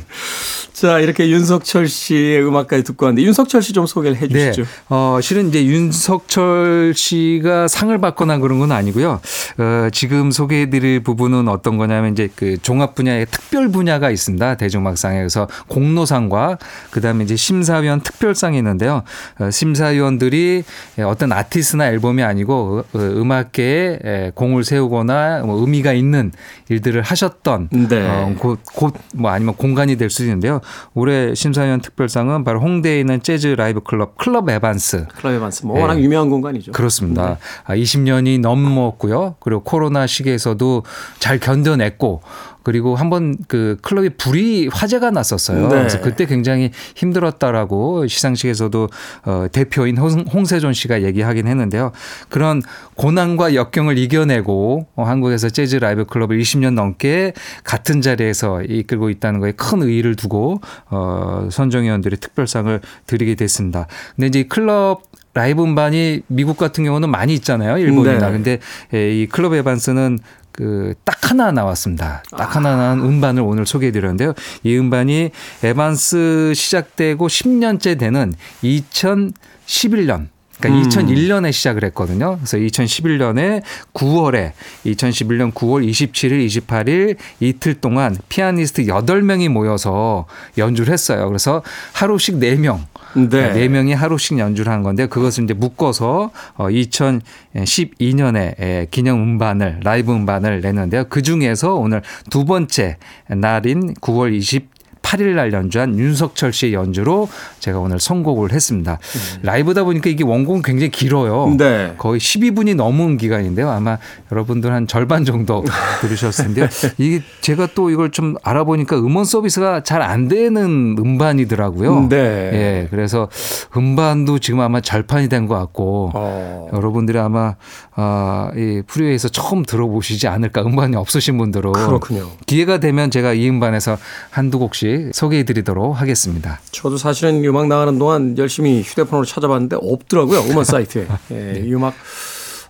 자, 0.72 1.00
이렇게 1.00 1.28
윤석철 1.28 1.88
씨의 1.88 2.44
음악까지 2.46 2.84
듣고 2.84 3.06
왔는데 3.06 3.26
윤석철 3.26 3.62
씨 3.62 3.72
좀 3.72 3.86
소개를 3.86 4.16
해 4.16 4.28
네. 4.28 4.52
주시죠. 4.52 4.68
어, 4.88 5.18
실은 5.20 5.48
이제 5.48 5.64
윤석철 5.66 6.94
씨가 6.94 7.68
상을 7.68 7.96
받거나 7.98 8.38
그런 8.38 8.58
건 8.60 8.70
아니고요. 8.72 9.20
어, 9.58 9.88
지금 9.92 10.30
소개해 10.30 10.70
드릴 10.70 11.02
부분은 11.02 11.48
어떤 11.48 11.76
거냐면 11.78 12.12
이제 12.12 12.28
그 12.36 12.56
종합 12.62 12.94
분야의 12.94 13.26
특별 13.30 13.68
분야가 13.68 14.10
있습니다. 14.10 14.54
대중음악상에. 14.56 15.18
그래서 15.18 15.48
공로상과 15.66 16.58
그 16.90 17.00
다음에 17.00 17.24
이제 17.24 17.34
심사위원 17.36 18.00
특별상이 18.00 18.56
있는데요. 18.58 19.02
어, 19.40 19.50
심사위원들이 19.50 20.62
어떤 21.08 21.32
아티스트나 21.32 21.88
앨범이 21.88 22.22
아니고 22.22 22.84
어, 22.92 22.98
음악계에 22.98 23.98
에, 24.04 24.32
공을 24.34 24.64
세우거나 24.64 25.42
뭐 25.44 25.60
의미가 25.60 25.92
있는 25.92 26.32
일들을 26.68 27.02
하셨던 27.02 27.68
네. 27.88 28.08
어, 28.08 28.34
곧, 28.38 28.60
곧, 28.74 28.94
뭐 29.14 29.30
아니면 29.30 29.54
공간이 29.56 29.96
될 29.96 30.10
수도 30.10 30.24
있는데요. 30.24 30.60
올해 30.94 31.34
심사위원 31.34 31.80
특별상은 31.80 32.44
바로 32.44 32.60
홍대에 32.60 33.00
있는 33.00 33.22
재즈 33.22 33.48
라이브 33.48 33.80
클럽, 33.80 34.16
클럽 34.16 34.48
에반스. 34.48 35.06
클럽 35.16 35.32
에반스 35.34 35.66
뭐 35.66 35.76
네. 35.76 35.82
워낙 35.82 36.00
유명한 36.00 36.30
공간이죠. 36.30 36.72
그렇습니다. 36.72 37.38
아, 37.64 37.74
20년이 37.74 38.40
넘었고요. 38.40 39.36
그리고 39.40 39.62
코로나 39.62 40.06
시기에서도 40.06 40.82
잘 41.18 41.38
견뎌냈고 41.38 42.22
그리고 42.62 42.96
한번 42.96 43.36
그 43.48 43.76
클럽이 43.82 44.10
불이 44.10 44.68
화재가 44.72 45.10
났었어요. 45.10 45.62
네. 45.62 45.68
그래서 45.68 46.00
그때 46.00 46.26
굉장히 46.26 46.70
힘들었다라고 46.96 48.06
시상식에서도 48.06 48.88
어, 49.24 49.46
대표인 49.52 49.96
홍- 49.98 50.24
홍세존 50.32 50.72
씨가 50.72 51.02
얘기하긴 51.02 51.46
했는데요. 51.46 51.92
그런 52.28 52.62
고난과 52.96 53.54
역경을 53.54 53.98
이겨내고 53.98 54.86
어, 54.96 55.04
한국에서 55.04 55.48
재즈 55.50 55.76
라이브 55.76 56.04
클럽을 56.04 56.38
20년 56.38 56.74
넘게 56.74 57.32
같은 57.64 58.00
자리에서 58.00 58.62
이끌고 58.62 59.10
있다는 59.10 59.40
거에 59.40 59.52
큰 59.52 59.82
의의를 59.82 60.16
두고 60.16 60.60
어, 60.90 61.48
선정위원들이 61.50 62.16
특별상을 62.18 62.80
드리게 63.06 63.34
됐습니다. 63.34 63.86
근데 64.16 64.26
이제 64.28 64.40
이 64.40 64.48
클럽 64.48 65.02
라이브 65.34 65.62
음반이 65.62 66.22
미국 66.26 66.56
같은 66.56 66.84
경우는 66.84 67.10
많이 67.10 67.32
있잖아요. 67.34 67.78
일본이나. 67.78 68.26
네. 68.26 68.32
근데 68.32 68.58
예, 68.94 69.14
이 69.22 69.26
클럽 69.26 69.54
에반스는 69.54 70.18
그 70.52 70.94
딱 71.04 71.30
하나 71.30 71.52
나왔습니다. 71.52 72.22
딱 72.30 72.56
하나 72.56 72.76
나온 72.76 73.00
음반을 73.00 73.42
오늘 73.42 73.66
소개해 73.66 73.92
드렸는데요. 73.92 74.32
이 74.62 74.76
음반이 74.78 75.30
에반스 75.62 76.52
시작되고 76.54 77.26
10년째 77.26 77.98
되는 77.98 78.32
2011년 78.62 80.28
그러니까 80.58 80.88
2001년에 80.88 81.52
시작을 81.52 81.84
했거든요. 81.84 82.36
그래서 82.38 82.56
2011년에 82.56 83.62
9월에 83.94 84.52
2011년 84.86 85.52
9월 85.52 85.88
27일, 85.88 86.46
28일 86.46 87.16
이틀 87.40 87.74
동안 87.74 88.16
피아니스트 88.28 88.84
8명이 88.84 89.48
모여서 89.50 90.26
연주를 90.56 90.92
했어요. 90.92 91.28
그래서 91.28 91.62
하루씩 91.92 92.36
4명 92.36 92.80
네. 93.14 93.52
네 93.52 93.68
명이 93.68 93.94
하루씩 93.94 94.38
연주를 94.38 94.72
한 94.72 94.82
건데 94.82 95.06
그것을 95.06 95.44
이제 95.44 95.54
묶어서 95.54 96.32
2012년에 96.58 98.90
기념 98.90 99.22
음반을 99.22 99.78
라이브 99.82 100.12
음반을 100.12 100.60
냈는데요. 100.60 101.04
그 101.08 101.22
중에서 101.22 101.74
오늘 101.74 102.02
두 102.30 102.44
번째 102.44 102.98
날인 103.28 103.94
9월 103.94 104.34
20 104.34 104.77
8일 105.02 105.34
날 105.34 105.52
연주한 105.52 105.98
윤석철 105.98 106.52
씨의 106.52 106.74
연주로 106.74 107.28
제가 107.60 107.78
오늘 107.78 107.98
선곡을 108.00 108.52
했습니다. 108.52 108.98
라이브다 109.42 109.84
보니까 109.84 110.10
이게 110.10 110.24
원곡은 110.24 110.62
굉장히 110.62 110.90
길어요. 110.90 111.54
네. 111.56 111.94
거의 111.98 112.20
12분이 112.20 112.74
넘은 112.76 113.16
기간인데요. 113.16 113.70
아마 113.70 113.98
여러분들 114.32 114.72
한 114.72 114.86
절반 114.86 115.24
정도 115.24 115.64
들으셨을 116.00 116.44
텐데요. 116.46 116.66
이게 116.98 117.22
제가 117.40 117.68
또 117.74 117.90
이걸 117.90 118.10
좀 118.10 118.34
알아보니까 118.42 118.96
음원 118.98 119.24
서비스가 119.24 119.82
잘 119.82 119.98
안 120.08 120.28
되는 120.28 120.96
음반이더라고요. 120.98 122.08
네. 122.08 122.16
예. 122.16 122.86
그래서 122.90 123.28
음반도 123.76 124.38
지금 124.38 124.60
아마 124.60 124.80
절판이 124.80 125.28
된 125.28 125.48
것 125.48 125.54
같고 125.58 126.10
어. 126.14 126.68
여러분들이 126.74 127.18
아마 127.18 127.54
아, 127.94 128.50
이 128.56 128.82
프리웨이에서 128.86 129.28
처음 129.28 129.62
들어보시지 129.64 130.28
않을까 130.28 130.62
음반이 130.62 130.94
없으신 130.96 131.38
분들은 131.38 131.72
그렇군요. 131.72 132.28
기회가 132.46 132.78
되면 132.80 133.10
제가 133.10 133.32
이 133.32 133.48
음반에서 133.48 133.96
한두 134.30 134.58
곡씩 134.58 134.87
소개해 135.12 135.44
드리도록 135.44 136.00
하겠습니다. 136.00 136.60
저도 136.70 136.96
사실은 136.96 137.44
음악 137.44 137.68
나가는 137.68 137.98
동안 137.98 138.36
열심히 138.38 138.82
휴대폰으로 138.82 139.24
찾아봤는데 139.24 139.76
없더라고요. 139.80 140.40
음원 140.50 140.64
사이트에. 140.64 141.06
예, 141.32 141.62
이 141.64 141.74
음악 141.74 141.94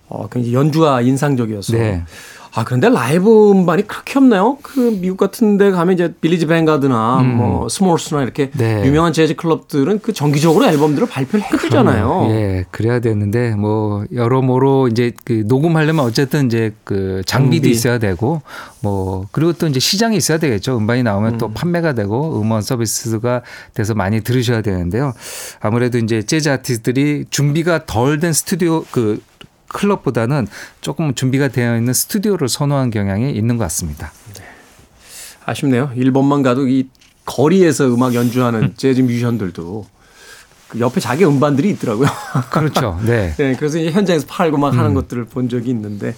어, 0.08 0.28
굉장히 0.28 0.54
연주가 0.54 1.00
인상적이어서. 1.00 1.72
네. 1.76 2.04
아, 2.54 2.64
그런데 2.64 2.88
라이브 2.88 3.50
음반이 3.50 3.86
그렇게 3.86 4.18
없나요? 4.18 4.58
그 4.62 4.98
미국 5.00 5.16
같은 5.16 5.58
데 5.58 5.70
가면 5.70 5.94
이제 5.94 6.14
빌리지 6.20 6.46
뱅가드나 6.46 7.22
뭐 7.22 7.68
스몰스나 7.68 8.22
이렇게 8.22 8.44
음. 8.44 8.58
네. 8.58 8.86
유명한 8.86 9.12
재즈 9.12 9.36
클럽들은 9.36 10.00
그 10.00 10.12
정기적으로 10.12 10.66
앨범들을 10.66 11.08
발표를 11.08 11.44
해주잖아요. 11.44 12.26
예, 12.30 12.64
그래야 12.70 13.00
되는데 13.00 13.54
뭐 13.54 14.04
여러모로 14.12 14.88
이제 14.88 15.12
그 15.24 15.44
녹음하려면 15.46 16.04
어쨌든 16.04 16.46
이제 16.46 16.74
그 16.84 17.22
장비도 17.26 17.62
장비. 17.62 17.70
있어야 17.70 17.98
되고 17.98 18.42
뭐 18.80 19.26
그리고 19.32 19.52
또 19.52 19.66
이제 19.66 19.80
시장이 19.80 20.16
있어야 20.16 20.38
되겠죠. 20.38 20.76
음반이 20.78 21.02
나오면 21.02 21.38
또 21.38 21.52
판매가 21.52 21.92
되고 21.94 22.40
음원 22.40 22.62
서비스가 22.62 23.42
돼서 23.74 23.94
많이 23.94 24.20
들으셔야 24.20 24.62
되는데요. 24.62 25.12
아무래도 25.60 25.98
이제 25.98 26.22
재즈 26.22 26.48
아티스트들이 26.48 27.26
준비가 27.30 27.84
덜 27.86 28.18
된 28.18 28.32
스튜디오 28.32 28.84
그 28.90 29.20
클럽보다는 29.68 30.46
조금 30.80 31.14
준비가 31.14 31.48
되어 31.48 31.76
있는 31.76 31.92
스튜디오를 31.92 32.48
선호한 32.48 32.90
경향이 32.90 33.30
있는 33.32 33.56
것 33.56 33.64
같습니다. 33.64 34.12
아쉽네요. 35.44 35.92
일본만 35.94 36.42
가도 36.42 36.68
이 36.68 36.88
거리에서 37.24 37.86
음악 37.92 38.14
연주하는 38.14 38.74
재즈 38.76 39.02
뮤지션들도 39.02 39.86
그 40.68 40.80
옆에 40.80 41.00
자기 41.00 41.24
음반들이 41.24 41.70
있더라고요. 41.70 42.08
그렇죠. 42.50 42.98
네. 43.04 43.34
네, 43.38 43.56
그래서 43.56 43.78
현장에서 43.78 44.26
팔고 44.26 44.58
막 44.58 44.74
하는 44.74 44.94
것들을 44.94 45.26
본 45.26 45.48
적이 45.48 45.70
있는데. 45.70 46.14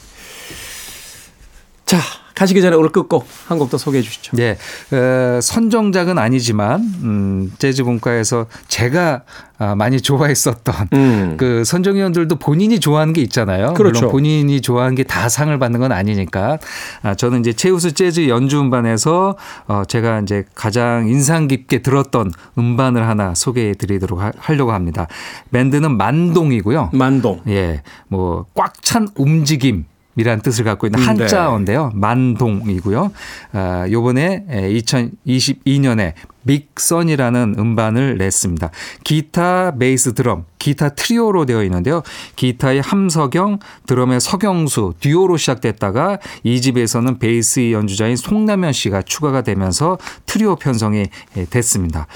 자, 1.87 1.99
가시기 2.41 2.63
전에 2.63 2.75
오늘 2.75 2.89
끝곡 2.89 3.27
한 3.49 3.59
곡 3.59 3.69
더 3.69 3.77
소개해 3.77 4.03
주시죠. 4.03 4.35
네, 4.35 4.57
어, 4.93 5.41
선정작은 5.43 6.17
아니지만 6.17 6.81
음, 7.03 7.53
재즈 7.59 7.85
분과에서 7.85 8.47
제가 8.67 9.23
아, 9.59 9.75
많이 9.75 10.01
좋아했었던 10.01 10.89
음. 10.95 11.35
그 11.37 11.65
선정위원들도 11.65 12.37
본인이 12.37 12.81
좋아하는 12.81 13.13
게 13.13 13.21
있잖아요. 13.21 13.75
그렇죠. 13.75 14.07
물론 14.07 14.13
본인이 14.13 14.63
좋아하는 14.63 14.95
게 14.95 15.05
다 15.05 15.29
상을 15.29 15.57
받는 15.59 15.81
건 15.81 15.93
아니니까. 15.93 16.59
아, 17.03 17.15
저는 17.15 17.41
이제 17.41 17.53
최우수 17.53 17.93
재즈 17.93 18.29
연주 18.29 18.59
음반에서 18.59 19.37
어, 19.69 19.83
제가 19.87 20.21
이제 20.21 20.45
가장 20.55 21.09
인상 21.09 21.47
깊게 21.47 21.83
들었던 21.83 22.33
음반을 22.57 23.07
하나 23.07 23.35
소개해 23.35 23.75
드리도록 23.75 24.21
하, 24.21 24.33
하려고 24.39 24.73
합니다. 24.73 25.09
밴드는 25.53 25.95
만동이고요. 25.99 26.91
만동. 26.95 27.43
예, 27.49 27.83
뭐 28.09 28.47
꽉 28.55 28.73
찬 28.83 29.09
움직임. 29.17 29.85
이란 30.21 30.41
뜻을 30.43 30.65
갖고 30.65 30.87
있는 30.87 31.01
음, 31.01 31.09
한자어인데요. 31.09 31.93
만동이고요. 31.95 33.11
아, 33.53 33.87
요번에 33.91 34.45
2022년에 34.51 36.13
빅선이라는 36.47 37.57
음반을 37.59 38.19
냈습니다. 38.19 38.71
기타, 39.05 39.77
베이스, 39.77 40.15
드럼, 40.15 40.45
기타 40.59 40.91
트리오로 40.91 41.47
되어 41.47 41.63
있는데요. 41.65 42.03
기타의 42.37 42.83
함석영, 42.83 43.59
드럼의 43.87 44.21
서경수, 44.21 44.95
듀오로 45.01 45.37
시작됐다가 45.37 46.19
2집에서는 46.43 47.19
베이스 47.19 47.73
연주자인 47.73 48.17
송남현 48.17 48.73
씨가 48.73 49.03
추가가 49.03 49.43
되면서 49.43 49.99
트리오 50.27 50.57
편성이 50.57 51.07
됐습니다. 51.51 52.07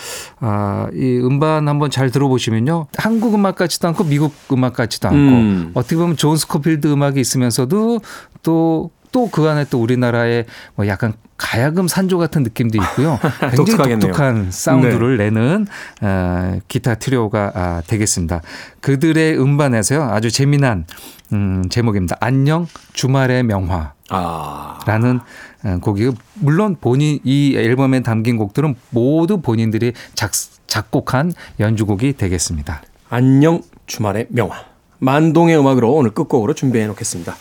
아, 0.40 0.88
이 0.92 1.20
음반 1.22 1.68
한번 1.68 1.90
잘 1.90 2.10
들어보시면요. 2.10 2.86
한국 2.96 3.34
음악 3.34 3.56
같지도 3.56 3.88
않고 3.88 4.04
미국 4.04 4.34
음악 4.52 4.74
같지도 4.74 5.08
않고 5.08 5.18
음. 5.18 5.70
어떻게 5.74 5.96
보면 5.96 6.16
존 6.16 6.36
스코필드 6.36 6.86
음악이 6.86 7.20
있으면서도 7.20 8.00
또 8.42 8.90
또 9.14 9.28
그 9.30 9.48
안에 9.48 9.64
또 9.70 9.80
우리나라의 9.80 10.44
뭐 10.74 10.86
약간 10.88 11.12
가야금 11.36 11.88
산조 11.88 12.18
같은 12.18 12.42
느낌도 12.42 12.78
있고요. 12.78 13.18
굉장히 13.40 13.56
독특하겠네요. 13.56 14.00
독특한 14.12 14.50
사운드를 14.50 15.16
내는 15.16 15.66
어, 16.02 16.58
기타 16.68 16.96
트리오가 16.96 17.52
아, 17.54 17.82
되겠습니다. 17.86 18.42
그들의 18.80 19.40
음반에서요 19.40 20.02
아주 20.02 20.30
재미난 20.30 20.84
음, 21.32 21.68
제목입니다. 21.68 22.16
안녕 22.20 22.66
주말의 22.92 23.44
명화. 23.44 23.92
아. 24.10 24.80
라는 24.86 25.20
어, 25.64 25.78
곡이 25.80 26.10
물론 26.34 26.76
본인 26.80 27.20
이 27.24 27.54
앨범에 27.56 28.00
담긴 28.02 28.36
곡들은 28.36 28.74
모두 28.90 29.40
본인들이 29.40 29.92
작, 30.14 30.32
작곡한 30.66 31.32
연주곡이 31.60 32.14
되겠습니다. 32.14 32.82
안녕 33.10 33.62
주말의 33.86 34.26
명화. 34.30 34.56
만동의 34.98 35.58
음악으로 35.58 35.92
오늘 35.92 36.10
끝곡으로 36.10 36.54
준비해 36.54 36.86
놓겠습니다. 36.86 37.36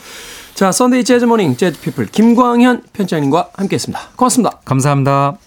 자, 0.53 0.71
썬데이 0.71 1.03
재즈 1.03 1.25
모닝 1.25 1.57
재즈 1.57 1.81
피플 1.81 2.05
김광현 2.07 2.83
편집장님과 2.93 3.49
함께 3.53 3.75
했습니다. 3.75 4.09
고맙습니다. 4.15 4.59
감사합니다. 4.63 5.37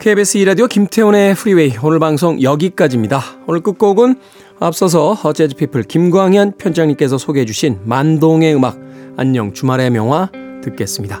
KBS 0.00 0.38
2라디오 0.38 0.68
김태훈의 0.68 1.34
프리웨이 1.36 1.74
오늘 1.80 2.00
방송 2.00 2.42
여기까지입니다. 2.42 3.20
오늘 3.46 3.60
끝곡은 3.60 4.16
앞서서 4.58 5.16
재즈피플 5.32 5.84
김광현 5.84 6.56
편장님께서 6.56 7.18
소개해 7.18 7.44
주신 7.44 7.78
만동의 7.84 8.54
음악 8.54 8.80
안녕 9.16 9.52
주말의 9.52 9.90
명화 9.90 10.30
듣겠습니다. 10.64 11.20